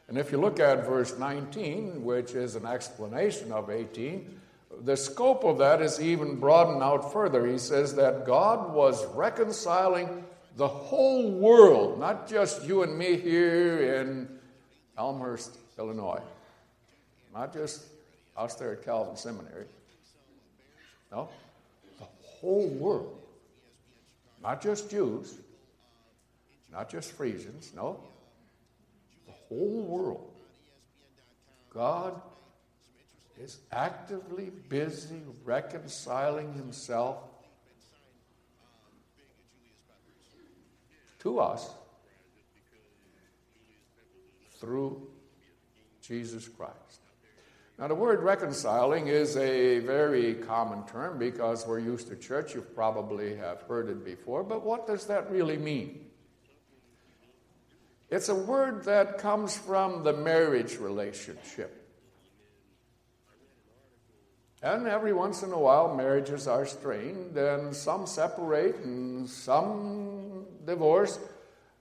And 0.09 0.19
if 0.19 0.31
you 0.31 0.39
look 0.39 0.61
at 0.61 0.87
verse 0.87 1.19
19, 1.19 2.05
which 2.05 2.33
is 2.33 2.57
an 2.57 2.67
explanation 2.67 3.53
of 3.53 3.71
18, 3.71 4.41
the 4.83 4.97
scope 4.97 5.45
of 5.45 5.59
that 5.59 5.81
is 5.81 6.01
even 6.01 6.37
broadened 6.37 6.83
out 6.83 7.13
further. 7.13 7.47
He 7.47 7.59
says 7.59 7.95
that 7.95 8.27
God 8.27 8.75
was 8.75 9.07
reconciling 9.15 10.25
the 10.57 10.69
whole 10.69 11.31
world, 11.31 11.99
not 11.99 12.29
just 12.29 12.65
you 12.65 12.83
and 12.83 12.97
me 12.97 13.17
here 13.17 13.97
in 13.97 14.29
Elmhurst, 14.99 15.57
Illinois. 15.79 16.21
Not 17.33 17.53
just 17.53 17.85
us 18.37 18.55
there 18.55 18.73
at 18.73 18.85
Calvin 18.85 19.17
Seminary. 19.17 19.67
No, 21.11 21.29
the 21.99 22.07
whole 22.23 22.69
world. 22.69 23.19
Not 24.43 24.63
just 24.63 24.91
Jews, 24.91 25.39
not 26.71 26.91
just 26.91 27.13
Frisians, 27.13 27.73
no, 27.75 27.99
whole 29.49 29.83
world. 29.83 30.31
God 31.71 32.21
is 33.39 33.59
actively 33.73 34.51
busy 34.69 35.23
reconciling 35.45 36.53
himself 36.55 37.19
to 41.19 41.41
us 41.41 41.69
through 44.61 45.09
Jesus 46.01 46.49
Christ. 46.49 47.01
Now, 47.79 47.89
the 47.89 47.95
word 47.95 48.23
reconciling 48.23 49.09
is 49.09 49.37
a 49.37 49.81
very 49.81 50.35
common 50.35 50.87
term 50.87 51.19
because 51.19 51.67
we're 51.67 51.81
used 51.81 52.07
to 52.09 52.17
church. 52.17 52.55
You 52.55 52.61
probably 52.61 53.35
have 53.37 53.63
heard 53.63 53.89
it 53.89 54.05
before, 54.05 54.45
but 54.45 54.65
what 54.65 54.87
does 54.87 55.07
that 55.07 55.29
really 55.29 55.57
mean? 55.57 56.07
It's 58.15 58.29
a 58.29 58.35
word 58.35 58.85
that 58.85 59.19
comes 59.19 59.57
from 59.57 60.05
the 60.05 60.13
marriage 60.13 60.77
relationship. 60.77 61.85
And 64.63 64.87
every 64.87 65.13
once 65.13 65.43
in 65.43 65.51
a 65.51 65.59
while, 65.59 65.97
marriages 65.97 66.47
are 66.47 66.65
strained, 66.65 67.37
and 67.37 67.75
some 67.75 68.07
separate 68.07 68.77
and 68.77 69.29
some 69.29 70.47
divorce. 70.65 71.19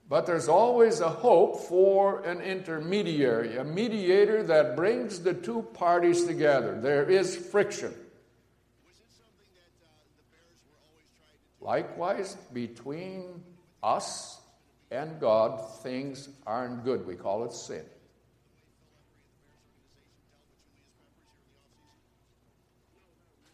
But 0.08 0.26
there's 0.26 0.48
always 0.48 0.98
a 0.98 1.08
hope 1.08 1.68
for 1.68 2.24
an 2.24 2.40
intermediary, 2.40 3.56
a 3.56 3.62
mediator 3.62 4.42
that 4.42 4.74
brings 4.74 5.20
the 5.20 5.34
two 5.34 5.62
parties 5.74 6.24
together. 6.24 6.80
There 6.80 7.08
is 7.08 7.36
friction. 7.36 7.94
Likewise, 11.60 12.36
between 12.52 13.44
us 13.84 14.40
and 14.94 15.20
God, 15.20 15.60
things 15.82 16.28
aren't 16.46 16.84
good. 16.84 17.06
We 17.06 17.16
call 17.16 17.44
it 17.44 17.52
sin. 17.52 17.84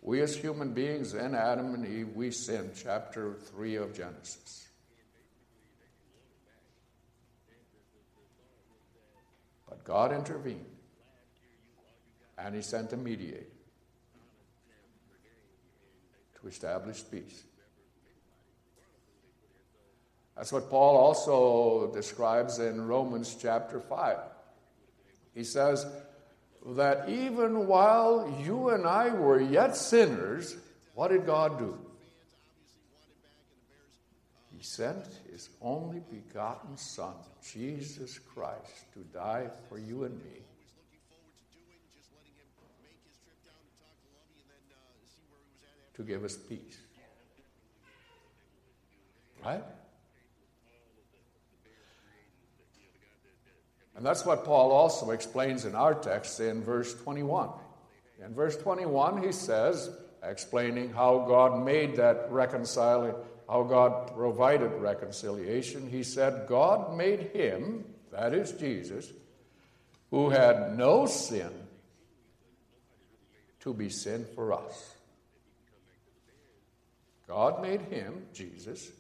We 0.02 0.20
as 0.20 0.37
human 0.37 0.73
beings 0.73 1.14
and 1.14 1.35
Adam 1.35 1.75
and 1.75 1.87
Eve, 1.87 2.14
we 2.14 2.30
sin. 2.30 2.70
chapter 2.75 3.35
3 3.35 3.76
of 3.76 3.94
Genesis. 3.94 4.68
But 9.68 9.85
God 9.85 10.12
intervened 10.12 10.66
and 12.37 12.54
He 12.54 12.62
sent 12.62 12.92
a 12.92 12.97
mediator 12.97 13.47
to 16.40 16.49
establish 16.49 17.02
peace. 17.11 17.44
That's 20.40 20.52
what 20.52 20.70
Paul 20.70 20.97
also 20.97 21.92
describes 21.92 22.61
in 22.61 22.87
Romans 22.87 23.37
chapter 23.38 23.78
5. 23.78 24.16
He 25.35 25.44
says 25.44 25.85
that 26.64 27.11
even 27.11 27.66
while 27.66 28.42
you 28.42 28.70
and 28.70 28.87
I 28.87 29.11
were 29.11 29.38
yet 29.38 29.76
sinners, 29.76 30.56
what 30.94 31.09
did 31.09 31.26
God 31.26 31.59
do? 31.59 31.78
He 34.56 34.62
sent 34.62 35.04
his 35.30 35.50
only 35.61 36.00
begotten 36.11 36.75
Son, 36.78 37.12
Jesus 37.47 38.18
Christ, 38.18 38.94
to 38.94 39.00
die 39.12 39.49
for 39.68 39.78
you 39.78 40.04
and 40.04 40.14
me. 40.14 40.40
To 45.97 46.02
give 46.02 46.25
us 46.25 46.38
peace. 46.38 46.78
Right? 49.44 49.62
And 53.97 54.06
that's 54.06 54.25
what 54.25 54.44
Paul 54.44 54.70
also 54.70 55.11
explains 55.11 55.64
in 55.64 55.75
our 55.75 55.94
text 55.94 56.40
in 56.40 56.62
verse 56.62 56.94
21. 57.02 57.50
In 58.25 58.35
verse 58.35 58.56
21, 58.56 59.23
he 59.23 59.32
says, 59.32 59.90
explaining 60.23 60.92
how 60.92 61.25
God 61.26 61.64
made 61.64 61.97
that 61.97 62.26
reconciling, 62.30 63.14
how 63.49 63.62
God 63.62 64.14
provided 64.14 64.73
reconciliation, 64.73 65.88
he 65.88 66.02
said, 66.02 66.47
God 66.47 66.97
made 66.97 67.30
him, 67.32 67.84
that 68.12 68.34
is 68.34 68.52
Jesus, 68.52 69.10
who 70.10 70.30
had 70.30 70.76
no 70.76 71.06
sin, 71.06 71.50
to 73.60 73.75
be 73.75 73.88
sin 73.88 74.26
for 74.34 74.52
us. 74.52 74.95
God 77.28 77.62
made 77.62 77.82
him, 77.82 78.26
Jesus, 78.32 78.91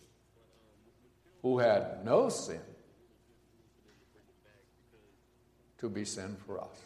who 1.42 1.58
had 1.58 2.04
no 2.04 2.28
sin, 2.28 2.60
to 5.80 5.88
be 5.88 6.04
sin 6.04 6.36
for 6.46 6.60
us, 6.60 6.84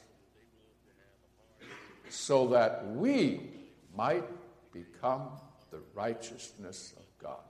so 2.08 2.48
that 2.48 2.86
we 2.94 3.40
might 3.96 4.24
become 4.72 5.28
the 5.70 5.80
righteousness 5.94 6.94
of 6.96 7.04
God. 7.22 7.40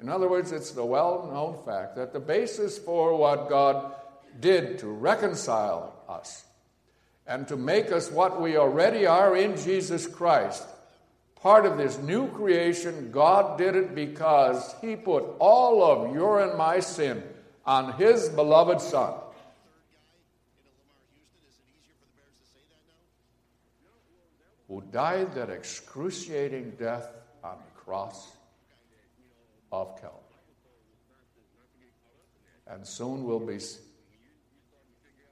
In 0.00 0.08
other 0.08 0.28
words, 0.28 0.52
it's 0.52 0.70
the 0.70 0.84
well 0.84 1.28
known 1.32 1.64
fact 1.64 1.96
that 1.96 2.12
the 2.12 2.20
basis 2.20 2.78
for 2.78 3.16
what 3.16 3.48
God 3.48 3.94
did 4.40 4.78
to 4.78 4.86
reconcile 4.86 5.94
us 6.08 6.44
and 7.26 7.46
to 7.48 7.56
make 7.56 7.90
us 7.90 8.10
what 8.10 8.40
we 8.40 8.56
already 8.56 9.06
are 9.06 9.36
in 9.36 9.56
Jesus 9.56 10.06
Christ, 10.06 10.64
part 11.36 11.66
of 11.66 11.76
this 11.76 11.98
new 11.98 12.28
creation, 12.28 13.10
God 13.10 13.58
did 13.58 13.74
it 13.74 13.94
because 13.94 14.74
He 14.80 14.96
put 14.96 15.24
all 15.38 15.82
of 15.82 16.14
your 16.14 16.40
and 16.40 16.56
my 16.56 16.80
sin 16.80 17.22
on 17.66 17.92
His 17.94 18.28
beloved 18.28 18.80
Son. 18.80 19.14
Who 24.78 24.84
died 24.92 25.34
that 25.34 25.50
excruciating 25.50 26.70
death 26.78 27.08
on 27.42 27.56
the 27.56 27.80
cross 27.80 28.30
of 29.72 30.00
Calvary. 30.00 30.20
And 32.68 32.86
soon 32.86 33.24
we'll 33.24 33.40
be 33.40 33.58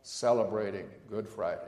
celebrating 0.02 0.86
Good 1.08 1.28
Friday. 1.28 1.60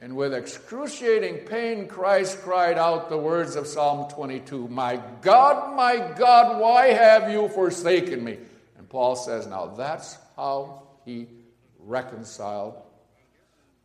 And 0.00 0.16
with 0.16 0.32
excruciating 0.32 1.44
pain, 1.46 1.86
Christ 1.86 2.40
cried 2.40 2.78
out 2.78 3.10
the 3.10 3.18
words 3.18 3.56
of 3.56 3.66
Psalm 3.66 4.10
22 4.10 4.68
My 4.68 5.02
God, 5.20 5.76
my 5.76 5.96
God, 6.16 6.58
why 6.58 6.86
have 6.94 7.30
you 7.30 7.48
forsaken 7.50 8.24
me? 8.24 8.38
And 8.78 8.88
Paul 8.88 9.16
says, 9.16 9.46
Now 9.46 9.66
that's 9.66 10.16
how 10.34 10.84
he 11.04 11.26
reconciled 11.78 12.76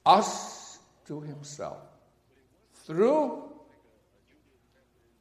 us 0.05 0.79
to 1.07 1.21
himself 1.21 1.83
through 2.85 3.43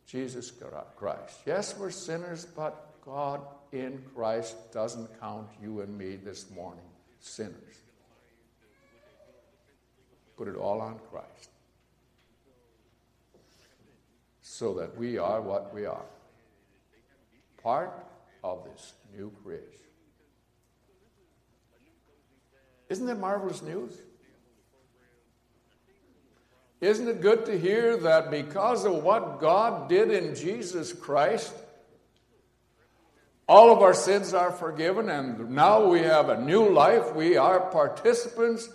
Jesus 0.06 0.52
Christ. 0.96 1.40
Yes, 1.46 1.76
we're 1.78 1.90
sinners, 1.90 2.44
but 2.44 3.00
God 3.04 3.40
in 3.72 4.02
Christ 4.14 4.72
doesn't 4.72 5.20
count 5.20 5.48
you 5.60 5.80
and 5.80 5.96
me 5.96 6.16
this 6.16 6.50
morning 6.50 6.84
sinners. 7.20 7.82
Put 10.36 10.48
it 10.48 10.56
all 10.56 10.80
on 10.80 10.98
Christ. 11.10 11.50
So 14.40 14.74
that 14.74 14.96
we 14.96 15.18
are 15.18 15.40
what 15.40 15.74
we 15.74 15.86
are. 15.86 16.06
Part 17.62 18.06
of 18.42 18.64
this 18.64 18.92
new 19.16 19.32
creation. 19.42 19.68
Isn't 22.88 23.06
that 23.06 23.18
marvelous 23.18 23.62
news? 23.62 23.94
Isn't 26.84 27.08
it 27.08 27.22
good 27.22 27.46
to 27.46 27.58
hear 27.58 27.96
that 27.96 28.30
because 28.30 28.84
of 28.84 29.02
what 29.02 29.40
God 29.40 29.88
did 29.88 30.10
in 30.10 30.34
Jesus 30.34 30.92
Christ, 30.92 31.54
all 33.48 33.72
of 33.72 33.78
our 33.78 33.94
sins 33.94 34.34
are 34.34 34.52
forgiven, 34.52 35.08
and 35.08 35.48
now 35.48 35.86
we 35.86 36.00
have 36.00 36.28
a 36.28 36.38
new 36.38 36.68
life. 36.68 37.14
We 37.14 37.38
are 37.38 37.58
participants 37.70 38.68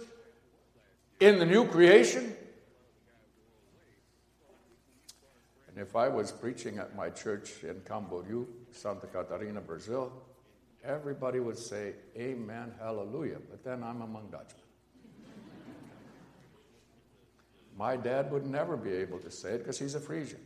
in 1.19 1.37
the 1.37 1.45
new 1.45 1.67
creation. 1.67 2.35
And 5.67 5.77
if 5.77 5.95
I 5.95 6.07
was 6.07 6.31
preaching 6.31 6.79
at 6.79 6.95
my 6.95 7.11
church 7.11 7.63
in 7.63 7.75
Camboriú, 7.81 8.47
Santa 8.71 9.05
Catarina, 9.05 9.61
Brazil, 9.61 10.11
everybody 10.83 11.39
would 11.39 11.59
say, 11.59 11.93
Amen, 12.17 12.73
hallelujah. 12.79 13.37
But 13.51 13.63
then 13.63 13.83
I'm 13.83 14.01
among 14.01 14.31
Dutchmen. 14.31 14.68
My 17.79 17.95
dad 17.95 18.29
would 18.33 18.45
never 18.45 18.75
be 18.75 18.91
able 18.91 19.19
to 19.19 19.31
say 19.31 19.51
it 19.51 19.59
because 19.59 19.79
he's 19.79 19.95
a 19.95 20.01
Frisian. 20.01 20.41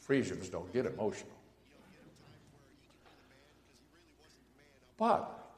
Frisians 0.00 0.48
don't 0.48 0.72
get 0.72 0.86
emotional. 0.86 1.36
But 4.96 5.50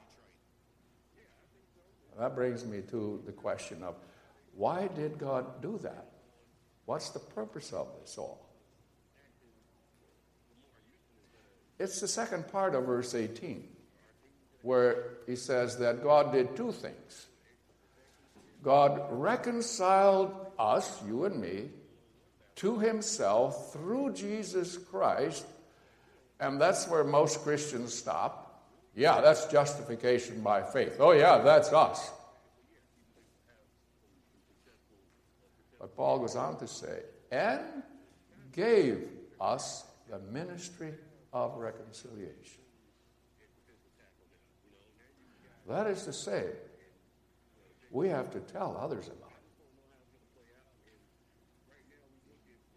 that 2.18 2.34
brings 2.34 2.64
me 2.64 2.80
to 2.90 3.22
the 3.26 3.30
question 3.30 3.84
of 3.84 3.94
why 4.56 4.88
did 4.88 5.18
God 5.18 5.62
do 5.62 5.78
that? 5.84 6.06
What's 6.86 7.10
the 7.10 7.20
purpose 7.20 7.72
of 7.72 7.86
this 8.00 8.18
all? 8.18 8.44
It's 11.78 12.00
the 12.00 12.08
second 12.08 12.48
part 12.48 12.74
of 12.74 12.86
verse 12.86 13.14
18. 13.14 13.68
where 14.62 15.18
he 15.26 15.36
says 15.36 15.78
that 15.78 16.02
God 16.02 16.32
did 16.32 16.56
two 16.56 16.72
things. 16.72 17.26
God 18.62 19.00
reconciled 19.10 20.34
us, 20.58 21.00
you 21.06 21.24
and 21.24 21.40
me, 21.40 21.70
to 22.56 22.78
himself 22.78 23.72
through 23.72 24.12
Jesus 24.12 24.76
Christ, 24.76 25.46
and 26.40 26.60
that's 26.60 26.88
where 26.88 27.04
most 27.04 27.42
Christians 27.42 27.94
stop. 27.94 28.64
Yeah, 28.94 29.20
that's 29.20 29.46
justification 29.46 30.40
by 30.40 30.62
faith. 30.62 30.96
Oh, 30.98 31.12
yeah, 31.12 31.38
that's 31.38 31.72
us. 31.72 32.10
But 35.78 35.94
Paul 35.94 36.18
goes 36.18 36.34
on 36.34 36.58
to 36.58 36.66
say, 36.66 37.02
and 37.30 37.62
gave 38.52 39.08
us 39.40 39.84
the 40.10 40.18
ministry 40.18 40.94
of 41.32 41.56
reconciliation. 41.56 42.62
That 45.68 45.86
is 45.86 46.04
to 46.04 46.12
say, 46.12 46.46
we 47.90 48.08
have 48.08 48.30
to 48.32 48.40
tell 48.40 48.76
others 48.80 49.06
about 49.06 49.16
it. 49.16 49.24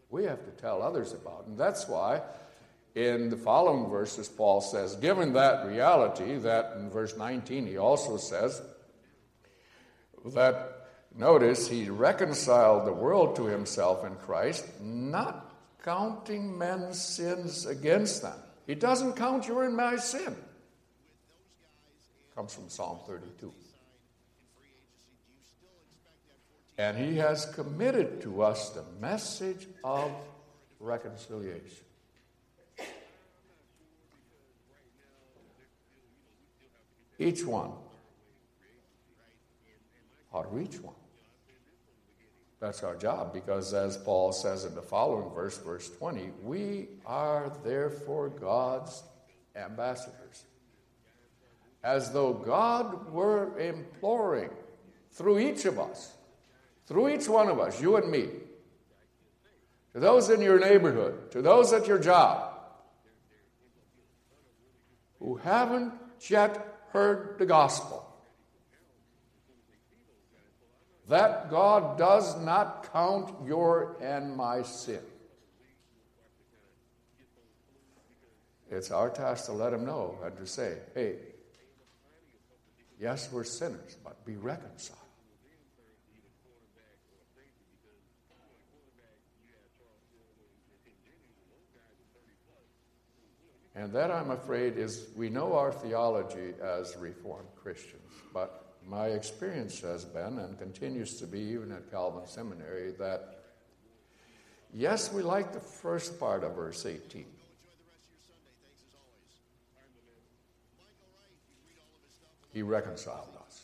We 0.10 0.26
have 0.26 0.43
to 0.45 0.52
tell 0.52 0.82
others 0.82 1.13
about 1.13 1.41
it. 1.41 1.47
And 1.47 1.58
that's 1.58 1.88
why 1.88 2.21
in 2.95 3.30
the 3.30 3.38
following 3.38 3.89
verses, 3.89 4.28
Paul 4.28 4.62
says, 4.62 4.95
given 4.95 5.34
that 5.34 5.65
reality, 5.65 6.38
that 6.38 6.74
in 6.78 6.89
verse 6.89 7.15
19 7.17 7.65
he 7.65 7.78
also 7.78 8.17
says 8.17 8.62
that, 10.26 10.88
notice, 11.15 11.67
he 11.67 11.89
reconciled 11.89 12.86
the 12.86 12.93
world 12.93 13.36
to 13.38 13.45
himself 13.45 14.06
in 14.06 14.15
Christ, 14.15 14.67
not 14.82 15.56
counting 15.84 16.58
men's 16.58 17.02
sins 17.02 17.65
against 17.65 18.21
them. 18.21 18.38
He 18.67 18.76
doesn't 18.76 19.13
count 19.13 19.47
your 19.47 19.63
and 19.63 19.76
my 19.76 19.95
sin. 19.95 20.36
Comes 22.36 22.54
from 22.54 22.69
Psalm 22.69 23.00
32. 23.08 23.52
And 26.78 26.98
he 26.98 27.18
has 27.18 27.46
committed 27.46 28.22
to 28.22 28.42
us 28.42 28.70
the 28.70 28.84
message 29.00 29.68
of 29.84 30.12
reconciliation. 30.80 31.86
Each 37.20 37.46
one 37.46 37.72
ought 40.34 40.44
to 40.44 40.50
reach 40.50 40.80
one. 40.80 40.96
That's 42.60 42.84
our 42.84 42.96
job 42.96 43.34
because, 43.34 43.74
as 43.74 43.98
Paul 43.98 44.32
says 44.32 44.66
in 44.66 44.76
the 44.76 44.82
following 44.82 45.34
verse, 45.34 45.58
verse 45.58 45.90
20, 45.98 46.30
we 46.44 46.88
are 47.06 47.52
therefore 47.64 48.30
God's 48.30 49.04
ambassadors. 49.56 50.46
As 51.84 52.12
though 52.12 52.34
God 52.34 53.12
were 53.12 53.58
imploring 53.60 54.52
through 55.12 55.40
each 55.40 55.66
of 55.66 55.80
us, 55.80 56.14
through 56.92 57.08
each 57.08 57.30
one 57.30 57.48
of 57.48 57.58
us, 57.58 57.82
you 57.82 57.96
and 57.96 58.12
me, 58.12 58.28
to 59.94 60.00
those 60.00 60.30
in 60.30 60.42
your 60.42 60.60
neighborhood, 60.60 61.32
to 61.32 61.42
those 61.42 61.72
at 61.72 61.88
your 61.88 62.00
job, 62.00 62.52
who 65.20 65.38
haven't 65.38 65.94
yet 66.30 66.84
heard 66.92 67.36
the 67.40 67.46
gospel 67.46 68.06
that 71.08 71.50
God 71.50 71.98
does 71.98 72.40
not 72.42 72.92
count 72.94 73.46
your 73.46 73.98
and 74.02 74.36
my 74.36 74.62
sin. 74.62 75.02
It's 78.70 78.92
our 78.92 79.10
task 79.10 79.46
to 79.46 79.52
let 79.52 79.74
him 79.74 79.86
know 79.86 80.18
and 80.24 80.38
to 80.38 80.48
say, 80.48 80.78
hey, 80.94 81.16
yes, 82.98 83.30
we're 83.30 83.44
sinners, 83.44 83.98
but 84.04 84.26
be 84.26 84.38
reconciled. 84.38 85.01
And 93.76 93.94
that, 93.94 94.12
I'm 94.12 94.32
afraid, 94.32 94.78
is 94.78 95.08
we 95.16 95.30
know 95.30 95.54
our 95.54 95.72
theology 95.72 96.54
as 96.62 96.96
Reformed 96.98 97.48
Christians, 97.56 98.02
but 98.34 98.76
my 98.88 99.08
experience 99.08 99.80
has 99.82 100.04
been 100.04 100.40
and 100.40 100.58
continues 100.60 101.16
to 101.20 101.28
be, 101.28 101.40
even 101.40 101.72
at 101.72 101.90
Calvin 101.90 102.28
Seminary, 102.28 102.92
that 103.00 103.44
yes, 104.74 105.14
we 105.14 105.22
like 105.22 105.54
the 105.54 105.60
first 105.60 106.20
part 106.20 106.44
of 106.44 106.56
verse 106.56 106.86
18. 106.86 107.26
He 112.54 112.62
reconciled 112.62 113.30
us. 113.46 113.64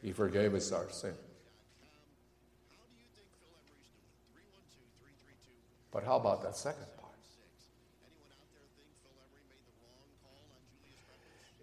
He 0.00 0.12
forgave 0.12 0.54
us 0.54 0.72
our 0.72 0.88
sin. 0.90 1.14
But 5.92 6.04
how 6.04 6.16
about 6.16 6.42
that 6.42 6.56
second 6.56 6.86
part? 6.96 7.01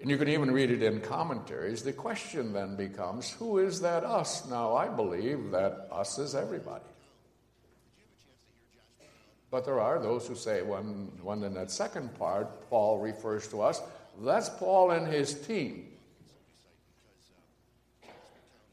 And 0.01 0.09
you 0.09 0.17
can 0.17 0.29
even 0.29 0.51
read 0.51 0.71
it 0.71 0.81
in 0.81 1.01
commentaries. 1.01 1.83
The 1.83 1.91
question 1.91 2.53
then 2.53 2.77
becomes 2.77 3.31
who 3.31 3.57
is 3.57 3.81
that 3.81 4.05
us? 4.05 4.47
Now, 4.47 4.75
I 4.75 4.88
believe 4.88 5.51
that 5.51 5.89
us 5.91 6.17
is 6.17 6.35
everybody. 6.35 6.85
But 9.51 9.65
there 9.65 9.81
are 9.81 9.99
those 9.99 10.27
who 10.27 10.35
say, 10.35 10.62
when, 10.62 11.12
when 11.21 11.43
in 11.43 11.55
that 11.55 11.71
second 11.71 12.17
part, 12.17 12.69
Paul 12.69 12.99
refers 12.99 13.47
to 13.49 13.62
us, 13.62 13.81
that's 14.21 14.49
Paul 14.49 14.91
and 14.91 15.07
his 15.07 15.33
team. 15.33 15.88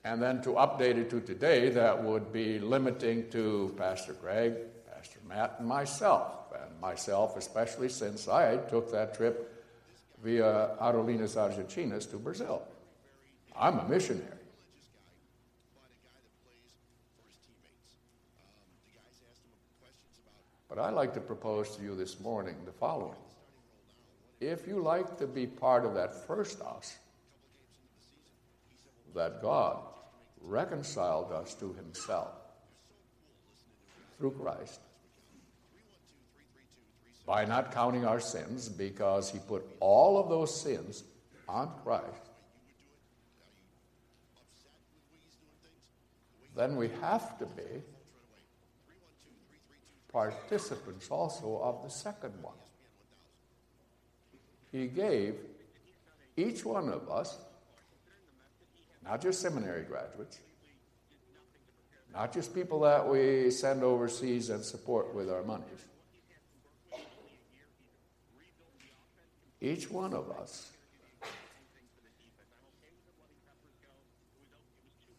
And 0.04 0.22
then 0.22 0.42
to 0.42 0.50
update 0.50 0.96
it 0.96 1.10
to 1.10 1.20
today, 1.20 1.70
that 1.70 2.04
would 2.04 2.32
be 2.32 2.60
limiting 2.60 3.28
to 3.30 3.74
Pastor 3.76 4.12
Greg, 4.12 4.54
Pastor 4.94 5.18
Matt, 5.26 5.56
and 5.58 5.66
myself. 5.66 6.52
And 6.54 6.80
myself, 6.80 7.36
especially 7.36 7.88
since 7.88 8.28
I 8.28 8.56
took 8.56 8.92
that 8.92 9.16
trip 9.16 9.55
via 10.22 10.76
Aerolíneas 10.80 11.36
Argentinas 11.36 12.10
to 12.10 12.16
Brazil. 12.16 12.62
I'm 13.58 13.78
a 13.78 13.88
missionary. 13.88 14.32
But 20.68 20.78
I'd 20.78 20.94
like 20.94 21.14
to 21.14 21.20
propose 21.20 21.76
to 21.76 21.82
you 21.82 21.94
this 21.94 22.20
morning 22.20 22.56
the 22.64 22.72
following. 22.72 23.16
If 24.40 24.66
you 24.68 24.82
like 24.82 25.16
to 25.18 25.26
be 25.26 25.46
part 25.46 25.86
of 25.86 25.94
that 25.94 26.26
first 26.26 26.60
us, 26.60 26.96
that 29.14 29.40
God 29.40 29.78
reconciled 30.42 31.32
us 31.32 31.54
to 31.54 31.72
himself 31.72 32.34
through 34.18 34.32
Christ, 34.32 34.80
by 37.26 37.44
not 37.44 37.72
counting 37.72 38.04
our 38.04 38.20
sins 38.20 38.68
because 38.68 39.28
he 39.28 39.40
put 39.40 39.66
all 39.80 40.16
of 40.16 40.28
those 40.28 40.58
sins 40.58 41.02
on 41.48 41.70
Christ, 41.82 42.30
then 46.54 46.76
we 46.76 46.88
have 47.00 47.36
to 47.38 47.46
be 47.46 47.82
participants 50.12 51.10
also 51.10 51.60
of 51.62 51.82
the 51.82 51.90
second 51.90 52.32
one. 52.40 52.54
He 54.70 54.86
gave 54.86 55.34
each 56.36 56.64
one 56.64 56.88
of 56.88 57.10
us, 57.10 57.36
not 59.04 59.20
just 59.20 59.40
seminary 59.40 59.82
graduates, 59.82 60.38
not 62.14 62.32
just 62.32 62.54
people 62.54 62.80
that 62.80 63.06
we 63.06 63.50
send 63.50 63.82
overseas 63.82 64.48
and 64.48 64.64
support 64.64 65.12
with 65.14 65.28
our 65.28 65.42
monies 65.42 65.86
Each 69.66 69.90
one 69.90 70.14
of 70.14 70.30
us 70.30 70.70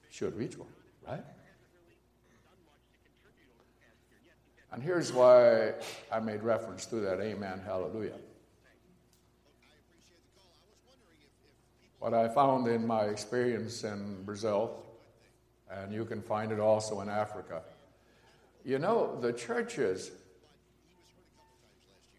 should 0.10 0.38
reach 0.38 0.58
one, 0.58 0.70
right? 1.06 1.24
And 4.72 4.82
here's 4.82 5.12
why 5.12 5.74
I 6.10 6.22
made 6.22 6.44
reference 6.44 6.86
to 6.86 6.96
that 7.02 7.20
Amen, 7.20 7.62
Hallelujah. 7.66 8.20
What 12.00 12.14
I 12.14 12.30
found 12.30 12.70
in 12.70 12.88
my 12.88 13.04
experience 13.04 13.84
in 13.84 14.24
Brazil, 14.24 14.82
and 15.70 15.92
you 15.92 16.06
can 16.06 16.22
find 16.22 16.54
it 16.54 16.60
also 16.62 17.02
in 17.02 17.10
Africa, 17.10 17.64
you 18.64 18.80
know, 18.80 19.20
the 19.20 19.34
churches 19.34 20.10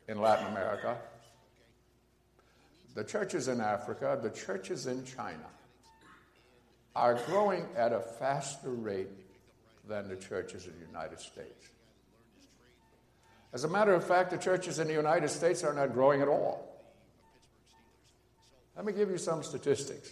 in 0.08 0.20
Latin 0.20 0.48
America 0.48 0.98
the 2.98 3.04
churches 3.04 3.46
in 3.46 3.60
Africa, 3.60 4.18
the 4.20 4.30
churches 4.30 4.88
in 4.88 5.04
China 5.04 5.46
are 6.96 7.14
growing 7.26 7.64
at 7.76 7.92
a 7.92 8.00
faster 8.00 8.70
rate 8.70 9.06
than 9.86 10.08
the 10.08 10.16
churches 10.16 10.66
in 10.66 10.72
the 10.80 10.84
United 10.84 11.20
States. 11.20 11.68
As 13.52 13.62
a 13.62 13.68
matter 13.68 13.94
of 13.94 14.02
fact, 14.02 14.32
the 14.32 14.36
churches 14.36 14.80
in 14.80 14.88
the 14.88 14.94
United 14.94 15.28
States 15.28 15.62
are 15.62 15.72
not 15.72 15.92
growing 15.94 16.22
at 16.22 16.26
all. 16.26 16.68
Let 18.74 18.84
me 18.84 18.92
give 18.92 19.10
you 19.10 19.18
some 19.18 19.44
statistics. 19.44 20.10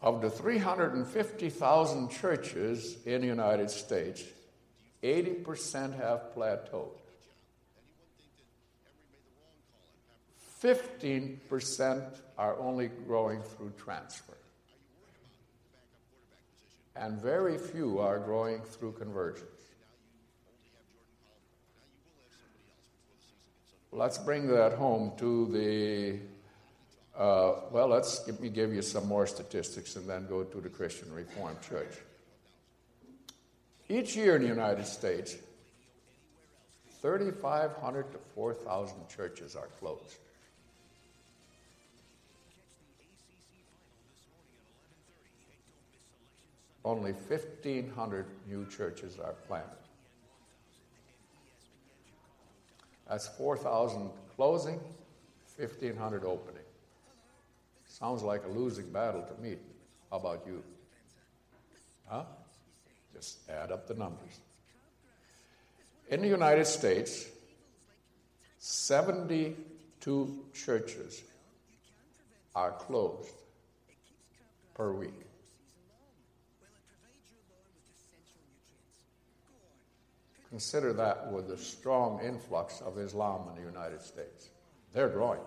Of 0.00 0.20
the 0.20 0.30
350,000 0.30 2.10
churches 2.10 2.96
in 3.06 3.20
the 3.20 3.28
United 3.28 3.70
States, 3.70 4.24
80% 5.04 5.96
have 5.96 6.34
plateaued. 6.34 7.01
15% 10.62 12.20
are 12.38 12.58
only 12.58 12.88
growing 13.06 13.42
through 13.42 13.72
transfer. 13.78 14.36
And 16.94 17.20
very 17.20 17.58
few 17.58 17.98
are 17.98 18.18
growing 18.18 18.60
through 18.60 18.92
conversions. 18.92 19.48
Let's 23.90 24.18
bring 24.18 24.46
that 24.48 24.74
home 24.74 25.12
to 25.18 25.46
the 25.52 26.18
uh, 27.14 27.60
well, 27.70 27.88
let's 27.88 28.24
give 28.24 28.40
me 28.40 28.48
give 28.48 28.72
you 28.72 28.80
some 28.80 29.06
more 29.06 29.26
statistics 29.26 29.96
and 29.96 30.08
then 30.08 30.26
go 30.26 30.44
to 30.44 30.60
the 30.62 30.68
Christian 30.70 31.12
Reformed 31.12 31.60
Church. 31.60 31.94
Each 33.88 34.16
year 34.16 34.36
in 34.36 34.42
the 34.42 34.48
United 34.48 34.86
States, 34.86 35.36
3,500 37.02 38.12
to 38.12 38.18
4,000 38.34 39.08
churches 39.08 39.56
are 39.56 39.66
closed. 39.78 40.16
Only 46.84 47.12
1,500 47.12 48.26
new 48.48 48.66
churches 48.66 49.18
are 49.22 49.34
planted. 49.46 49.70
That's 53.08 53.28
4,000 53.28 54.10
closing, 54.36 54.80
1,500 55.56 56.24
opening. 56.24 56.62
Sounds 57.86 58.22
like 58.22 58.44
a 58.44 58.48
losing 58.48 58.90
battle 58.90 59.22
to 59.22 59.42
me. 59.42 59.56
How 60.10 60.16
about 60.16 60.44
you? 60.46 60.62
Huh? 62.08 62.24
Just 63.14 63.38
add 63.48 63.70
up 63.70 63.86
the 63.86 63.94
numbers. 63.94 64.40
In 66.08 66.22
the 66.22 66.28
United 66.28 66.66
States, 66.66 67.26
72 68.58 70.44
churches 70.52 71.22
are 72.54 72.72
closed 72.72 73.30
per 74.74 74.92
week. 74.92 75.31
Consider 80.52 80.92
that 80.92 81.32
with 81.32 81.48
the 81.48 81.56
strong 81.56 82.20
influx 82.22 82.82
of 82.82 82.98
Islam 82.98 83.48
in 83.48 83.54
the 83.54 83.66
United 83.66 84.02
States. 84.02 84.50
They're 84.92 85.08
growing. 85.08 85.40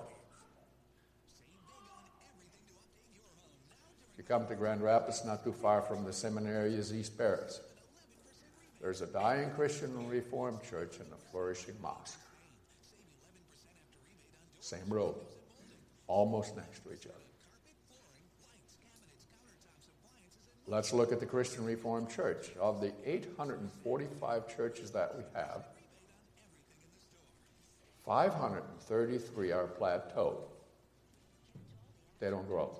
If 4.11 4.17
you 4.17 4.23
come 4.23 4.47
to 4.47 4.55
Grand 4.55 4.81
Rapids, 4.81 5.23
not 5.23 5.43
too 5.43 5.53
far 5.53 5.83
from 5.83 6.05
the 6.05 6.11
seminary, 6.11 6.73
is 6.73 6.91
East 6.91 7.15
Paris. 7.19 7.61
There's 8.81 9.01
a 9.01 9.05
dying 9.05 9.51
Christian 9.51 9.91
and 9.95 10.09
Reformed 10.09 10.63
church 10.67 10.97
and 10.97 11.07
a 11.13 11.31
flourishing 11.31 11.75
mosque. 11.83 12.19
Same 14.59 14.89
road, 14.89 15.13
almost 16.07 16.57
next 16.57 16.83
to 16.83 16.91
each 16.91 17.05
other. 17.05 17.24
Let's 20.67 20.93
look 20.93 21.11
at 21.11 21.19
the 21.19 21.27
Christian 21.27 21.63
Reformed 21.63 22.09
Church. 22.09 22.49
Of 22.59 22.81
the 22.81 22.91
845 23.05 24.55
churches 24.55 24.91
that 24.91 25.15
we 25.15 25.23
have, 25.35 25.63
533 28.05 29.51
are 29.51 29.67
plateaued. 29.67 30.37
They 32.19 32.29
don't 32.29 32.47
grow. 32.47 32.71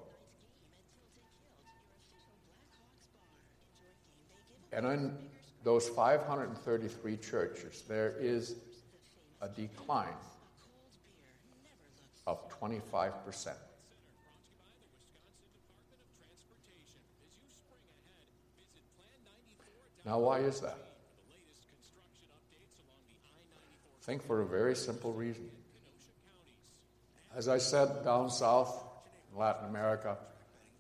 And 4.72 4.86
in 4.88 5.18
those 5.64 5.88
533 5.88 7.18
churches, 7.18 7.84
there 7.88 8.14
is 8.20 8.56
a 9.42 9.48
decline 9.48 10.08
of 12.26 12.50
25%. 12.60 13.54
Now, 20.06 20.20
why 20.20 20.40
is 20.40 20.60
that? 20.62 20.78
Think 24.04 24.26
for 24.26 24.42
a 24.42 24.46
very 24.46 24.76
simple 24.76 25.14
reason. 25.14 25.50
As 27.36 27.48
I 27.48 27.58
said, 27.58 28.04
down 28.04 28.30
south 28.30 28.84
in 29.32 29.40
Latin 29.40 29.68
America, 29.68 30.18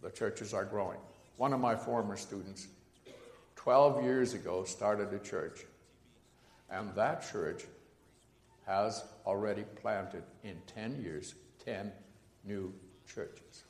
the 0.03 0.11
churches 0.11 0.53
are 0.53 0.63
growing. 0.63 0.99
One 1.37 1.51
of 1.51 1.59
my 1.59 1.75
former 1.75 2.17
students 2.17 2.67
12 3.55 4.03
years 4.03 4.35
ago 4.35 4.63
started 4.63 5.11
a 5.11 5.19
church, 5.19 5.65
and 6.69 6.93
that 6.93 7.29
church 7.31 7.63
has 8.67 9.03
already 9.25 9.63
planted 9.81 10.23
in 10.43 10.55
10 10.67 11.01
years 11.01 11.33
10 11.65 11.91
new 12.43 12.71
churches. 13.11 13.63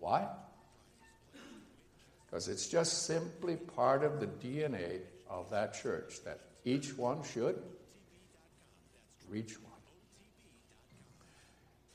Why? 0.00 0.26
Because 2.34 2.48
it's 2.48 2.66
just 2.66 3.06
simply 3.06 3.54
part 3.54 4.02
of 4.02 4.18
the 4.18 4.26
DNA 4.26 5.02
of 5.30 5.48
that 5.50 5.72
church 5.72 6.14
that 6.24 6.40
each 6.64 6.98
one 6.98 7.22
should 7.22 7.62
reach 9.30 9.52
one. 9.62 9.72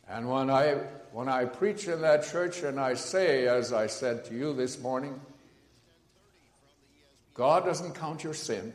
And 0.08 0.30
when 0.30 0.49
I, 0.49 0.75
when 1.12 1.28
I 1.28 1.43
preach 1.43 1.89
in 1.89 1.99
that 2.04 2.25
church 2.32 2.63
and 2.63 2.80
I 2.80 2.93
say, 2.93 3.47
as 3.47 3.73
I 3.73 3.88
said 3.88 4.23
to 4.28 4.34
you 4.34 4.54
this 4.54 4.80
morning, 4.80 5.19
God 7.34 7.65
doesn't 7.65 7.95
count 7.95 8.23
your 8.23 8.34
sin. 8.34 8.71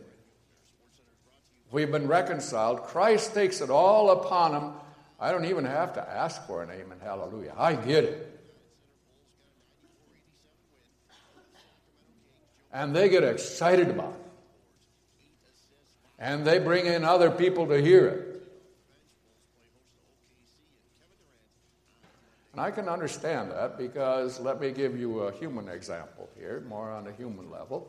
We've 1.71 1.91
been 1.91 2.09
reconciled. 2.09 2.83
Christ 2.83 3.33
takes 3.33 3.63
it 3.63 3.71
all 3.71 4.11
upon 4.11 4.53
him. 4.53 4.73
I 5.19 5.33
don't 5.33 5.47
even 5.47 5.65
have 5.65 5.95
to 5.95 6.07
ask 6.07 6.47
for 6.47 6.63
an 6.63 6.69
amen, 6.69 6.99
hallelujah. 7.03 7.55
I 7.57 7.75
get 7.75 8.05
it. 8.05 8.35
And 12.75 12.95
they 12.95 13.09
get 13.09 13.23
excited 13.23 13.89
about 13.89 14.15
it. 14.15 14.21
And 16.19 16.45
they 16.45 16.59
bring 16.59 16.87
in 16.87 17.05
other 17.05 17.31
people 17.31 17.69
to 17.69 17.81
hear 17.81 18.07
it. 18.09 18.35
And 22.53 22.61
I 22.61 22.71
can 22.71 22.89
understand 22.89 23.51
that 23.53 23.79
because 23.79 24.39
let 24.39 24.61
me 24.61 24.71
give 24.71 24.99
you 24.99 25.21
a 25.21 25.33
human 25.33 25.69
example 25.69 26.29
here, 26.37 26.65
more 26.69 26.91
on 26.91 27.07
a 27.07 27.13
human 27.13 27.51
level. 27.51 27.89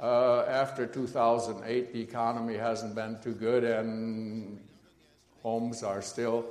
Uh, 0.00 0.42
after 0.48 0.86
2008, 0.86 1.92
the 1.92 2.00
economy 2.00 2.56
hasn't 2.56 2.94
been 2.94 3.18
too 3.22 3.32
good, 3.32 3.64
and 3.64 4.58
homes 5.42 5.82
are 5.82 6.00
still, 6.00 6.46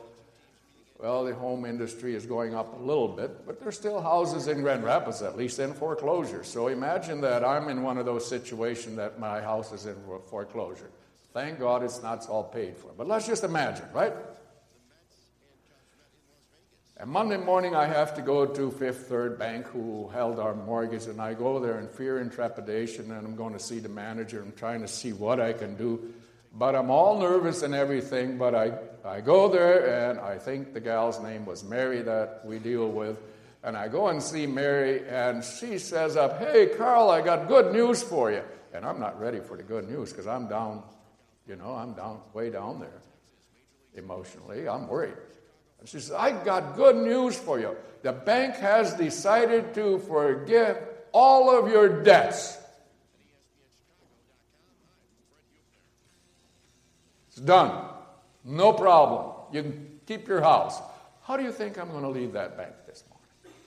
well, 0.97 1.25
the 1.25 1.33
home 1.33 1.65
industry 1.65 2.15
is 2.15 2.25
going 2.25 2.55
up 2.55 2.79
a 2.79 2.81
little 2.81 3.09
bit, 3.09 3.45
but 3.45 3.59
there's 3.59 3.75
still 3.75 4.01
houses 4.01 4.47
in 4.47 4.61
Grand 4.61 4.83
Rapids, 4.83 5.21
at 5.21 5.37
least 5.37 5.59
in 5.59 5.73
foreclosure. 5.73 6.43
So 6.43 6.67
imagine 6.67 7.21
that 7.21 7.43
I'm 7.43 7.67
in 7.67 7.83
one 7.83 7.97
of 7.97 8.05
those 8.05 8.27
situations 8.27 8.95
that 8.95 9.19
my 9.19 9.41
house 9.41 9.73
is 9.73 9.85
in 9.85 9.95
foreclosure. 10.29 10.89
Thank 11.33 11.59
God 11.59 11.83
it's 11.83 12.01
not 12.01 12.27
all 12.29 12.45
paid 12.45 12.77
for. 12.77 12.91
But 12.97 13.07
let's 13.07 13.27
just 13.27 13.43
imagine, 13.43 13.85
right? 13.93 14.13
And 16.97 17.09
Monday 17.09 17.35
morning, 17.35 17.75
I 17.75 17.87
have 17.87 18.15
to 18.15 18.21
go 18.21 18.45
to 18.45 18.71
Fifth 18.71 19.07
Third 19.07 19.37
Bank, 19.37 19.67
who 19.67 20.07
held 20.13 20.39
our 20.39 20.55
mortgage, 20.55 21.07
and 21.07 21.19
I 21.19 21.33
go 21.33 21.59
there 21.59 21.77
in 21.79 21.89
fear 21.89 22.19
and 22.19 22.31
trepidation, 22.31 23.11
and 23.11 23.27
I'm 23.27 23.35
going 23.35 23.51
to 23.51 23.59
see 23.59 23.79
the 23.79 23.89
manager. 23.89 24.39
And 24.39 24.53
I'm 24.53 24.57
trying 24.57 24.79
to 24.79 24.87
see 24.87 25.11
what 25.11 25.41
I 25.41 25.51
can 25.51 25.75
do. 25.75 26.13
But 26.57 26.73
I'm 26.75 26.89
all 26.89 27.19
nervous 27.19 27.61
and 27.63 27.75
everything. 27.75 28.37
But 28.37 28.55
I, 28.55 28.73
I 29.03 29.21
go 29.21 29.49
there, 29.49 30.09
and 30.09 30.19
I 30.19 30.37
think 30.37 30.73
the 30.73 30.79
gal's 30.79 31.21
name 31.21 31.45
was 31.45 31.63
Mary 31.63 32.01
that 32.01 32.41
we 32.45 32.59
deal 32.59 32.89
with. 32.89 33.19
And 33.63 33.75
I 33.75 33.87
go 33.87 34.07
and 34.07 34.21
see 34.21 34.45
Mary, 34.45 35.07
and 35.09 35.43
she 35.43 35.79
says 35.79 36.15
up, 36.15 36.39
Hey, 36.39 36.67
Carl, 36.77 37.09
I 37.09 37.21
got 37.21 37.47
good 37.47 37.73
news 37.73 38.01
for 38.01 38.31
you. 38.31 38.43
And 38.73 38.85
I'm 38.85 38.99
not 38.99 39.19
ready 39.19 39.39
for 39.39 39.57
the 39.57 39.63
good 39.63 39.89
news 39.89 40.11
because 40.11 40.27
I'm 40.27 40.47
down, 40.47 40.83
you 41.47 41.55
know, 41.55 41.73
I'm 41.73 41.93
down, 41.93 42.19
way 42.33 42.49
down 42.49 42.79
there 42.79 43.01
emotionally. 43.95 44.67
I'm 44.67 44.87
worried. 44.87 45.15
And 45.79 45.87
she 45.87 45.99
says, 45.99 46.11
I 46.11 46.31
got 46.43 46.75
good 46.75 46.95
news 46.95 47.37
for 47.37 47.59
you. 47.59 47.75
The 48.03 48.11
bank 48.11 48.55
has 48.55 48.93
decided 48.93 49.73
to 49.75 49.99
forgive 49.99 50.77
all 51.11 51.57
of 51.57 51.71
your 51.71 52.03
debts. 52.03 52.57
It's 57.35 57.43
done. 57.43 57.85
No 58.45 58.71
problem. 58.71 59.33
You 59.51 59.61
can 59.61 59.99
keep 60.05 60.25
your 60.25 60.39
house. 60.39 60.81
How 61.23 61.35
do 61.35 61.43
you 61.43 61.51
think 61.51 61.77
I'm 61.77 61.89
going 61.91 62.03
to 62.03 62.09
leave 62.09 62.31
that 62.31 62.55
bank 62.55 62.71
this 62.87 63.03
morning? 63.09 63.57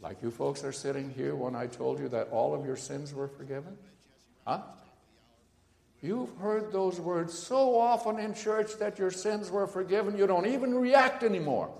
Like 0.00 0.22
you 0.22 0.30
folks 0.30 0.64
are 0.64 0.72
sitting 0.72 1.10
here 1.10 1.34
when 1.34 1.54
I 1.54 1.66
told 1.66 1.98
you 1.98 2.08
that 2.08 2.30
all 2.30 2.54
of 2.54 2.64
your 2.64 2.76
sins 2.76 3.12
were 3.12 3.28
forgiven? 3.28 3.76
Huh? 4.46 4.62
You've 6.00 6.34
heard 6.38 6.72
those 6.72 6.98
words 6.98 7.36
so 7.36 7.78
often 7.78 8.18
in 8.18 8.32
church 8.32 8.78
that 8.78 8.98
your 8.98 9.10
sins 9.10 9.50
were 9.50 9.66
forgiven, 9.66 10.16
you 10.16 10.26
don't 10.26 10.46
even 10.46 10.74
react 10.74 11.22
anymore. 11.22 11.70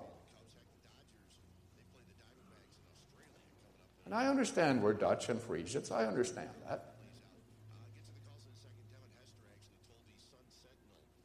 And 4.05 4.13
I 4.13 4.27
understand 4.27 4.83
we're 4.83 4.93
Dutch 4.93 5.31
and 5.31 5.41
Frisians. 5.41 5.91
I 5.91 6.05
understand 6.05 6.51
that. 6.69 6.93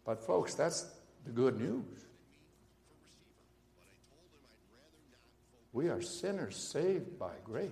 But, 0.06 0.26
folks, 0.26 0.54
that's 0.54 0.86
the 1.26 1.32
good 1.32 1.60
news. 1.60 1.86
We 5.72 5.90
are 5.90 6.02
sinners 6.02 6.72
saved 6.72 7.18
by 7.18 7.32
grace. 7.44 7.70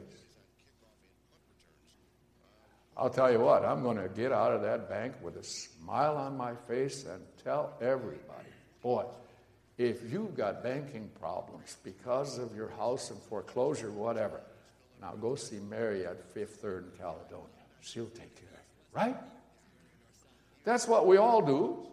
I'll 2.98 3.10
tell 3.10 3.32
you 3.32 3.39
what, 3.39 3.63
I'm 3.63 3.84
going 3.84 3.98
to 3.98 4.10
get 4.10 4.32
out 4.32 4.54
of 4.54 4.62
that 4.63 4.89
bank 4.89 5.13
with 5.22 5.38
a 5.38 5.44
smile 5.44 6.17
on 6.17 6.38
my 6.38 6.54
face 6.67 7.06
and 7.06 7.22
tell 7.44 7.74
everybody 7.82 8.41
boy, 8.82 9.06
if 9.78 10.12
you've 10.12 10.36
got 10.36 10.63
banking 10.63 11.10
problems 11.20 11.78
because 11.84 12.38
of 12.38 12.56
your 12.56 12.70
house 12.70 13.12
and 13.12 13.20
foreclosure, 13.24 13.91
whatever, 13.91 14.41
now 15.02 15.13
go 15.13 15.36
see 15.36 15.60
Mary 15.60 16.06
at 16.06 16.24
Fifth 16.34 16.58
Third 16.58 16.86
in 16.91 17.00
Caledonia. 17.00 17.48
She'll 17.82 18.06
take 18.08 18.36
care 18.36 18.50
of 18.54 18.60
you, 18.60 19.13
right? 19.13 19.15
That's 20.63 20.88
what 20.88 21.08
we 21.08 21.17
all 21.17 21.41
do. 21.41 21.88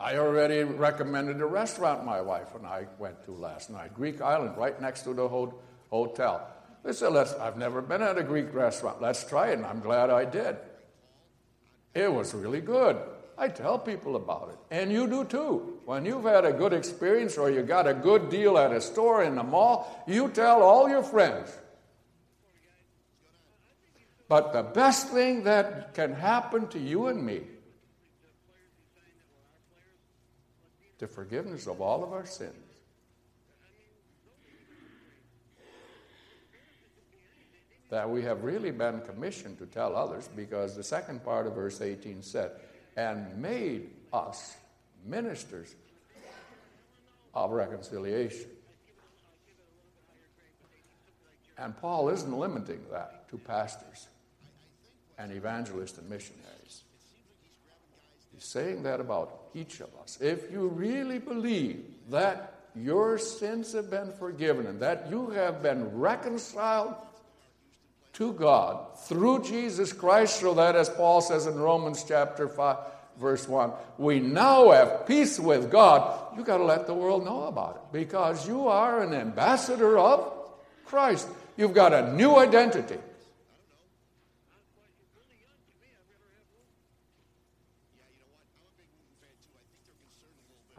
I 0.00 0.16
already 0.16 0.64
recommended 0.64 1.42
a 1.42 1.46
restaurant 1.46 2.06
my 2.06 2.22
wife 2.22 2.54
and 2.54 2.66
I 2.66 2.86
went 2.98 3.22
to 3.26 3.32
last 3.32 3.68
night, 3.68 3.92
Greek 3.94 4.22
Island, 4.22 4.56
right 4.56 4.80
next 4.80 5.02
to 5.02 5.12
the 5.12 5.28
hotel. 5.90 6.48
They 6.82 6.94
said, 6.94 7.12
Let's, 7.12 7.34
I've 7.34 7.58
never 7.58 7.82
been 7.82 8.00
at 8.00 8.16
a 8.16 8.22
Greek 8.22 8.54
restaurant. 8.54 9.02
Let's 9.02 9.28
try 9.28 9.50
it. 9.50 9.58
And 9.58 9.66
I'm 9.66 9.80
glad 9.80 10.08
I 10.08 10.24
did. 10.24 10.56
It 11.92 12.10
was 12.10 12.32
really 12.32 12.62
good. 12.62 12.96
I 13.36 13.48
tell 13.48 13.78
people 13.78 14.16
about 14.16 14.50
it. 14.52 14.74
And 14.74 14.90
you 14.90 15.06
do 15.06 15.24
too. 15.24 15.80
When 15.84 16.06
you've 16.06 16.24
had 16.24 16.46
a 16.46 16.52
good 16.52 16.72
experience 16.72 17.36
or 17.36 17.50
you 17.50 17.62
got 17.62 17.86
a 17.86 17.92
good 17.92 18.30
deal 18.30 18.56
at 18.56 18.72
a 18.72 18.80
store 18.80 19.22
in 19.22 19.34
the 19.34 19.42
mall, 19.42 20.02
you 20.06 20.30
tell 20.30 20.62
all 20.62 20.88
your 20.88 21.02
friends. 21.02 21.54
But 24.28 24.54
the 24.54 24.62
best 24.62 25.08
thing 25.08 25.44
that 25.44 25.92
can 25.92 26.14
happen 26.14 26.68
to 26.68 26.78
you 26.78 27.08
and 27.08 27.22
me 27.22 27.42
the 31.00 31.08
forgiveness 31.08 31.66
of 31.66 31.80
all 31.80 32.04
of 32.04 32.12
our 32.12 32.26
sins. 32.26 32.54
That 37.88 38.08
we 38.08 38.22
have 38.22 38.44
really 38.44 38.70
been 38.70 39.00
commissioned 39.00 39.58
to 39.58 39.66
tell 39.66 39.96
others 39.96 40.28
because 40.36 40.76
the 40.76 40.84
second 40.84 41.24
part 41.24 41.46
of 41.46 41.54
verse 41.54 41.80
18 41.80 42.22
said, 42.22 42.52
and 42.96 43.36
made 43.36 43.90
us 44.12 44.56
ministers 45.04 45.74
of 47.34 47.50
reconciliation. 47.50 48.50
And 51.58 51.76
Paul 51.76 52.10
isn't 52.10 52.38
limiting 52.38 52.80
that 52.92 53.28
to 53.30 53.38
pastors 53.38 54.06
and 55.18 55.32
evangelists 55.32 55.98
and 55.98 56.08
missionaries. 56.08 56.84
He's 58.40 58.48
saying 58.48 58.84
that 58.84 59.00
about 59.00 59.38
each 59.52 59.80
of 59.80 59.90
us. 60.02 60.16
If 60.18 60.50
you 60.50 60.68
really 60.68 61.18
believe 61.18 61.84
that 62.08 62.54
your 62.74 63.18
sins 63.18 63.74
have 63.74 63.90
been 63.90 64.12
forgiven 64.12 64.66
and 64.66 64.80
that 64.80 65.10
you 65.10 65.28
have 65.28 65.62
been 65.62 65.98
reconciled 65.98 66.94
to 68.14 68.32
God 68.32 68.98
through 69.00 69.44
Jesus 69.44 69.92
Christ, 69.92 70.40
so 70.40 70.54
that, 70.54 70.74
as 70.74 70.88
Paul 70.88 71.20
says 71.20 71.46
in 71.46 71.56
Romans 71.56 72.02
chapter 72.02 72.48
5, 72.48 72.78
verse 73.20 73.46
1, 73.46 73.72
we 73.98 74.20
now 74.20 74.70
have 74.70 75.06
peace 75.06 75.38
with 75.38 75.70
God, 75.70 76.34
you 76.34 76.42
got 76.42 76.56
to 76.56 76.64
let 76.64 76.86
the 76.86 76.94
world 76.94 77.26
know 77.26 77.42
about 77.44 77.76
it 77.76 77.92
because 77.92 78.48
you 78.48 78.68
are 78.68 79.02
an 79.02 79.12
ambassador 79.12 79.98
of 79.98 80.32
Christ. 80.86 81.28
You've 81.58 81.74
got 81.74 81.92
a 81.92 82.14
new 82.14 82.36
identity. 82.36 82.96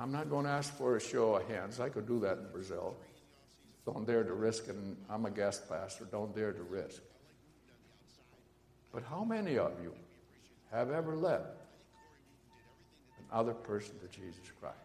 I'm 0.01 0.11
not 0.11 0.31
going 0.31 0.45
to 0.45 0.51
ask 0.51 0.75
for 0.75 0.95
a 0.95 0.99
show 0.99 1.35
of 1.35 1.47
hands. 1.47 1.79
I 1.79 1.87
could 1.89 2.07
do 2.07 2.19
that 2.21 2.39
in 2.39 2.47
Brazil. 2.51 2.95
Don't 3.85 4.03
dare 4.07 4.23
to 4.23 4.33
risk 4.33 4.67
it, 4.67 4.73
and 4.73 4.97
I'm 5.07 5.27
a 5.27 5.29
guest 5.29 5.69
pastor. 5.69 6.05
Don't 6.05 6.35
dare 6.35 6.53
to 6.53 6.63
risk. 6.63 7.03
But 8.91 9.03
how 9.03 9.23
many 9.23 9.59
of 9.59 9.73
you 9.83 9.93
have 10.71 10.89
ever 10.89 11.15
led 11.15 11.41
another 13.29 13.53
person 13.53 13.93
to 13.99 14.07
Jesus 14.07 14.49
Christ? 14.59 14.75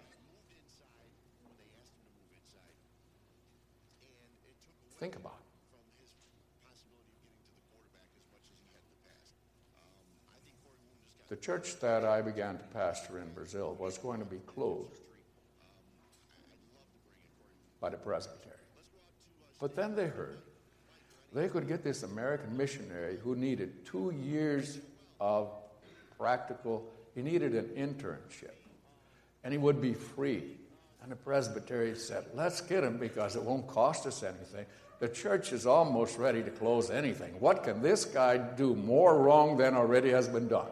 Think 5.01 5.17
about 5.17 5.33
it. 5.41 5.47
The 11.31 11.37
church 11.37 11.81
that 11.81 12.05
I 12.05 12.21
began 12.21 12.59
to 12.59 12.65
pastor 12.65 13.19
in 13.19 13.33
Brazil 13.33 13.75
was 13.81 13.97
going 13.97 14.19
to 14.19 14.27
be 14.27 14.41
closed 14.47 15.06
by 17.81 17.91
the 17.91 17.97
presbytery. 17.97 18.53
But 19.61 19.75
then 19.75 19.95
they 19.95 20.07
heard 20.07 20.39
they 21.33 21.49
could 21.49 21.69
get 21.69 21.85
this 21.85 22.03
American 22.03 22.57
missionary 22.57 23.19
who 23.23 23.37
needed 23.37 23.85
two 23.85 24.11
years 24.25 24.79
of 25.21 25.51
practical, 26.19 26.85
he 27.15 27.23
needed 27.23 27.55
an 27.55 27.67
internship, 27.77 28.55
and 29.45 29.53
he 29.53 29.59
would 29.59 29.81
be 29.81 29.93
free. 29.93 30.43
And 31.03 31.13
the 31.13 31.17
presbytery 31.17 31.95
said, 31.95 32.25
Let's 32.35 32.61
get 32.61 32.83
him 32.83 32.97
because 32.97 33.37
it 33.37 33.43
won't 33.43 33.67
cost 33.67 34.07
us 34.07 34.23
anything. 34.23 34.67
The 34.99 35.09
church 35.09 35.53
is 35.53 35.67
almost 35.67 36.17
ready 36.17 36.43
to 36.43 36.51
close 36.51 36.91
anything. 36.91 37.39
What 37.39 37.65
can 37.65 37.83
this 37.83 38.07
guy 38.07 38.39
do 38.39 38.75
more 38.75 39.19
wrong 39.19 39.59
than 39.59 39.75
already 39.75 40.11
has 40.11 40.27
been 40.27 40.49
done? 40.49 40.71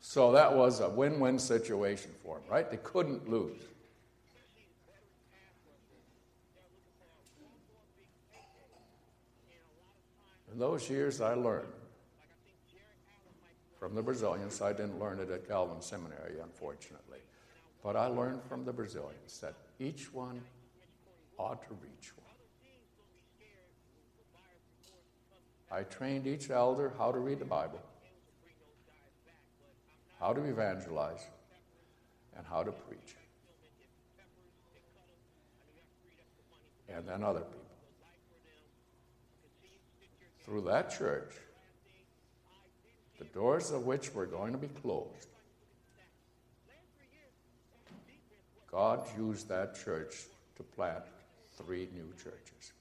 So 0.00 0.32
that 0.32 0.54
was 0.54 0.80
a 0.80 0.88
win 0.88 1.18
win 1.18 1.38
situation 1.38 2.12
for 2.22 2.36
him, 2.36 2.44
right? 2.48 2.70
They 2.70 2.76
couldn't 2.76 3.28
lose. 3.28 3.60
Those 10.58 10.88
years, 10.88 11.20
I 11.20 11.34
learned 11.34 11.72
from 13.78 13.94
the 13.94 14.02
Brazilians. 14.02 14.60
I 14.60 14.72
didn't 14.72 14.98
learn 14.98 15.20
it 15.20 15.30
at 15.30 15.46
Calvin 15.46 15.80
Seminary, 15.80 16.40
unfortunately. 16.42 17.18
But 17.82 17.96
I 17.96 18.06
learned 18.06 18.42
from 18.48 18.64
the 18.64 18.72
Brazilians 18.72 19.38
that 19.40 19.54
each 19.78 20.12
one 20.12 20.40
ought 21.38 21.62
to 21.68 21.74
reach 21.74 22.12
one. 22.16 22.26
I 25.70 25.84
trained 25.84 26.26
each 26.26 26.50
elder 26.50 26.92
how 26.98 27.12
to 27.12 27.18
read 27.18 27.38
the 27.38 27.44
Bible, 27.44 27.80
how 30.18 30.32
to 30.32 30.42
evangelize, 30.42 31.24
and 32.36 32.46
how 32.46 32.62
to 32.62 32.72
preach. 32.72 33.16
And 36.88 37.06
then 37.06 37.22
other 37.22 37.40
people 37.40 37.57
through 40.48 40.62
that 40.62 40.96
church, 40.96 41.34
the 43.18 43.24
doors 43.26 43.70
of 43.70 43.84
which 43.84 44.14
were 44.14 44.24
going 44.24 44.52
to 44.52 44.58
be 44.58 44.68
closed, 44.68 45.28
God 48.70 49.06
used 49.16 49.48
that 49.48 49.74
church 49.84 50.14
to 50.56 50.62
plant 50.62 51.04
three 51.56 51.88
new 51.94 52.12
churches. 52.16 52.72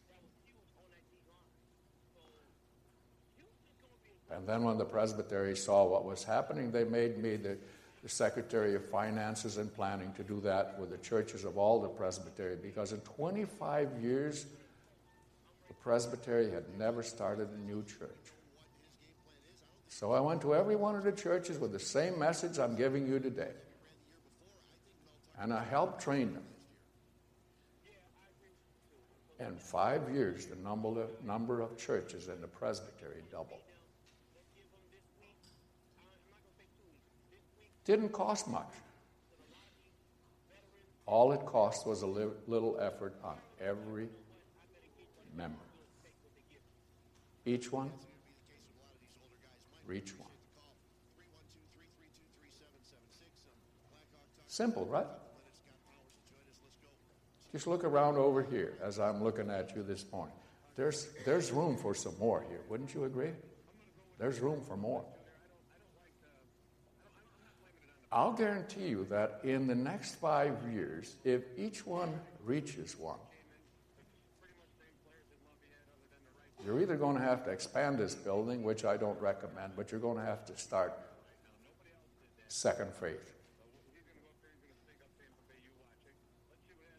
And 4.31 4.47
then 4.47 4.63
when 4.63 4.77
the 4.77 4.85
presbytery 4.85 5.55
saw 5.55 5.85
what 5.85 6.05
was 6.05 6.23
happening, 6.23 6.71
they 6.71 6.83
made 6.83 7.17
me 7.17 7.37
the, 7.37 7.57
the, 8.03 8.09
Secretary 8.09 8.75
of 8.75 8.85
Finances 8.89 9.57
and 9.57 9.73
Planning 9.73 10.11
to 10.17 10.23
do 10.23 10.41
that 10.41 10.77
with 10.77 10.89
the 10.89 10.97
churches 10.97 11.45
of 11.45 11.57
all 11.57 11.81
the 11.81 11.87
presbytery 11.87 12.57
because 12.61 12.91
in 12.91 12.99
25 12.99 13.89
years 14.01 14.45
presbytery 15.87 16.51
had 16.51 16.65
never 16.77 17.01
started 17.01 17.47
a 17.49 17.59
new 17.61 17.81
church. 17.81 18.09
So 19.87 20.11
I 20.11 20.19
went 20.19 20.41
to 20.41 20.53
every 20.53 20.75
one 20.75 20.97
of 20.97 21.05
the 21.05 21.13
churches 21.13 21.57
with 21.59 21.71
the 21.71 21.79
same 21.79 22.19
message 22.19 22.59
I'm 22.59 22.75
giving 22.75 23.07
you 23.07 23.21
today. 23.21 23.53
And 25.39 25.53
I 25.53 25.63
helped 25.63 26.01
train 26.01 26.33
them. 26.33 26.43
In 29.39 29.55
five 29.55 30.13
years, 30.13 30.47
the 30.47 30.57
number 30.57 31.03
of, 31.03 31.23
number 31.23 31.61
of 31.61 31.77
churches 31.77 32.27
in 32.27 32.41
the 32.41 32.47
presbytery 32.47 33.23
doubled. 33.31 33.61
Didn't 37.85 38.09
cost 38.09 38.49
much. 38.49 38.73
All 41.05 41.31
it 41.31 41.45
cost 41.45 41.87
was 41.87 42.01
a 42.01 42.07
li- 42.07 42.35
little 42.45 42.77
effort 42.81 43.15
on 43.23 43.37
every 43.61 44.09
member. 45.33 45.66
Each 47.47 47.71
one? 47.71 47.89
Reach 49.87 50.11
one. 50.19 50.27
Simple, 54.49 54.85
right? 54.85 55.05
Just 57.53 57.65
look 57.67 57.85
around 57.85 58.17
over 58.17 58.43
here 58.43 58.73
as 58.83 58.99
I'm 58.99 59.23
looking 59.23 59.49
at 59.49 59.73
you 59.77 59.81
this 59.81 60.03
morning. 60.11 60.35
There's, 60.75 61.07
there's 61.23 61.53
room 61.53 61.77
for 61.77 61.95
some 61.95 62.15
more 62.19 62.43
here, 62.49 62.59
wouldn't 62.67 62.93
you 62.93 63.05
agree? 63.05 63.31
There's 64.19 64.41
room 64.41 64.61
for 64.67 64.75
more. 64.75 65.05
I'll 68.11 68.33
guarantee 68.33 68.89
you 68.89 69.07
that 69.09 69.39
in 69.45 69.67
the 69.67 69.75
next 69.75 70.15
five 70.15 70.53
years, 70.73 71.15
if 71.23 71.43
each 71.57 71.85
one 71.85 72.13
reaches 72.43 72.97
one, 72.99 73.19
you're 76.67 76.81
either 76.81 76.97
going 76.97 77.15
to 77.15 77.21
have 77.21 77.45
to 77.45 77.49
expand 77.49 77.97
this 77.97 78.13
building, 78.13 78.61
which 78.61 78.83
I 78.83 78.97
don't 78.97 79.19
recommend, 79.21 79.71
but 79.77 79.89
you're 79.89 80.01
going 80.01 80.17
to 80.17 80.25
have 80.25 80.45
to 80.47 80.57
start 80.57 80.99
second 82.49 82.93
faith. 82.93 83.33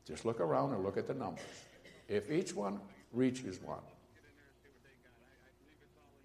Just 0.07 0.25
look 0.25 0.41
around 0.41 0.73
and 0.73 0.83
look 0.83 0.97
at 0.97 1.07
the 1.07 1.13
numbers. 1.13 1.45
If 2.09 2.31
each 2.31 2.55
one 2.55 2.81
reaches 3.13 3.61
one, 3.61 3.83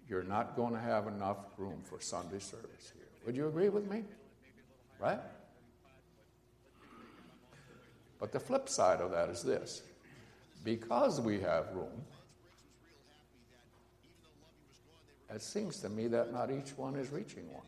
you're 0.08 0.22
not 0.22 0.56
going 0.56 0.72
to 0.72 0.80
have 0.80 1.06
enough 1.06 1.36
room 1.58 1.82
for 1.84 2.00
Sunday 2.00 2.38
service 2.38 2.92
here. 2.94 3.04
Would 3.26 3.36
you 3.36 3.46
agree 3.46 3.68
with 3.68 3.90
me? 3.90 4.04
Right? 4.98 5.20
But 8.18 8.32
the 8.32 8.40
flip 8.40 8.70
side 8.70 9.02
of 9.02 9.10
that 9.10 9.28
is 9.28 9.42
this 9.42 9.82
because 10.64 11.20
we 11.20 11.40
have 11.40 11.66
room, 11.74 12.06
it 15.34 15.42
seems 15.42 15.78
to 15.80 15.88
me 15.88 16.06
that 16.08 16.32
not 16.32 16.50
each 16.50 16.76
one 16.76 16.96
is 16.96 17.10
reaching 17.10 17.52
one. 17.52 17.62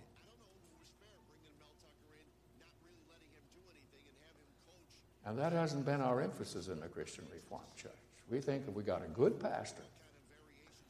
And 5.25 5.37
that 5.39 5.53
hasn't 5.53 5.85
been 5.85 6.01
our 6.01 6.21
emphasis 6.21 6.69
in 6.69 6.79
the 6.79 6.87
Christian 6.87 7.25
Reformed 7.33 7.77
Church. 7.77 7.91
We 8.31 8.41
think 8.41 8.65
if 8.69 8.75
we 8.75 8.85
got 8.85 9.03
a 9.05 9.09
good 9.09 9.41
pastor 9.41 9.83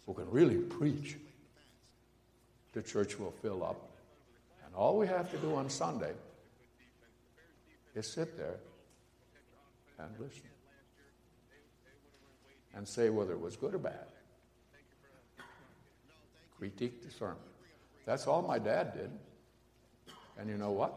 who 0.05 0.13
can 0.13 0.31
really 0.31 0.59
preach, 0.59 1.17
the 2.73 2.83
church 2.83 3.19
will 3.19 3.33
fill 3.43 3.65
up. 3.65 3.89
And 4.65 4.75
all 4.75 4.99
we 4.99 5.07
have 5.07 5.31
to 5.31 5.39
do 5.39 5.55
on 5.55 5.71
Sunday 5.71 6.13
is 7.95 8.07
sit 8.07 8.37
there 8.37 8.57
and 9.99 10.11
listen 10.19 10.43
and 12.75 12.87
say 12.87 13.09
whether 13.09 13.33
it 13.33 13.41
was 13.41 13.57
good 13.57 13.75
or 13.75 13.79
bad. 13.79 14.07
Critique 16.59 17.05
the 17.05 17.11
sermon. 17.11 17.37
That's 18.07 18.27
all 18.27 18.43
my 18.43 18.59
dad 18.59 18.95
did. 18.95 19.11
And 20.39 20.49
you 20.49 20.57
know 20.57 20.71
what? 20.71 20.95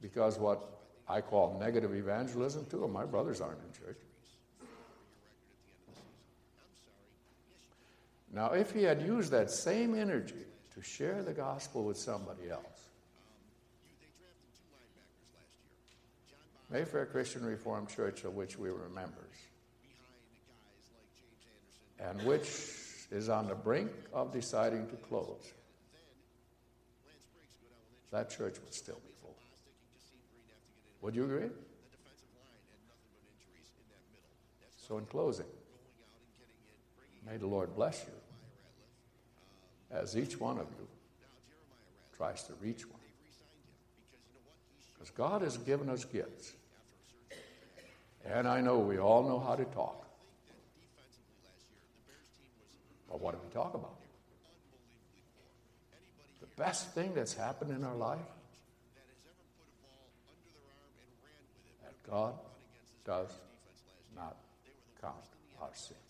Because 0.00 0.38
what 0.38 0.72
I 1.08 1.20
call 1.20 1.58
negative 1.58 1.94
evangelism. 1.94 2.66
Two 2.70 2.84
of 2.84 2.90
my 2.90 3.04
brothers 3.04 3.40
aren't 3.40 3.58
in 3.60 3.86
church. 3.86 3.98
Now, 8.32 8.52
if 8.52 8.72
he 8.72 8.82
had 8.82 9.02
used 9.02 9.30
that 9.32 9.50
same 9.50 9.94
energy 9.94 10.46
to 10.74 10.82
share 10.82 11.22
the 11.22 11.34
gospel 11.34 11.84
with 11.84 11.98
somebody 11.98 12.48
else, 12.50 12.88
Mayfair 16.70 17.04
Christian 17.04 17.44
Reformed 17.44 17.90
Church, 17.90 18.24
of 18.24 18.34
which 18.34 18.58
we 18.58 18.70
were 18.70 18.88
members, 18.88 19.36
and 22.00 22.22
which 22.22 22.46
is 23.12 23.28
on 23.28 23.46
the 23.46 23.54
brink 23.54 23.90
of 24.12 24.32
deciding 24.32 24.88
to 24.88 24.96
close, 24.96 25.52
that 28.10 28.30
church 28.30 28.56
would 28.64 28.72
still 28.72 29.00
be 29.04 29.12
full. 29.20 29.36
Would 31.02 31.14
you 31.14 31.24
agree? 31.24 31.50
So, 34.76 34.98
in 34.98 35.04
closing, 35.04 35.46
may 37.26 37.36
the 37.36 37.46
Lord 37.46 37.74
bless 37.76 38.04
you 38.04 38.12
as 39.96 40.16
each 40.16 40.40
one 40.40 40.58
of 40.58 40.66
you 40.78 40.86
tries 42.16 42.44
to 42.44 42.54
reach 42.60 42.88
one. 42.88 43.00
Because 44.94 45.10
God 45.10 45.42
has 45.42 45.58
given 45.58 45.88
us 45.90 46.04
gifts. 46.04 46.52
And 48.24 48.48
I 48.48 48.60
know 48.60 48.78
we 48.78 48.98
all 48.98 49.22
know 49.22 49.38
how 49.38 49.54
to 49.54 49.64
talk. 49.66 50.01
But 53.12 53.20
what 53.20 53.32
do 53.32 53.40
we 53.46 53.52
talk 53.52 53.74
about? 53.74 53.94
The 56.40 56.46
best 56.56 56.94
thing 56.94 57.12
that's 57.14 57.34
happened 57.34 57.70
in 57.70 57.84
our 57.84 57.94
life 57.94 58.18
that 61.82 62.10
God 62.10 62.32
does 63.04 63.28
not 64.16 64.36
count 65.02 65.14
our 65.60 65.68
sin. 65.74 66.01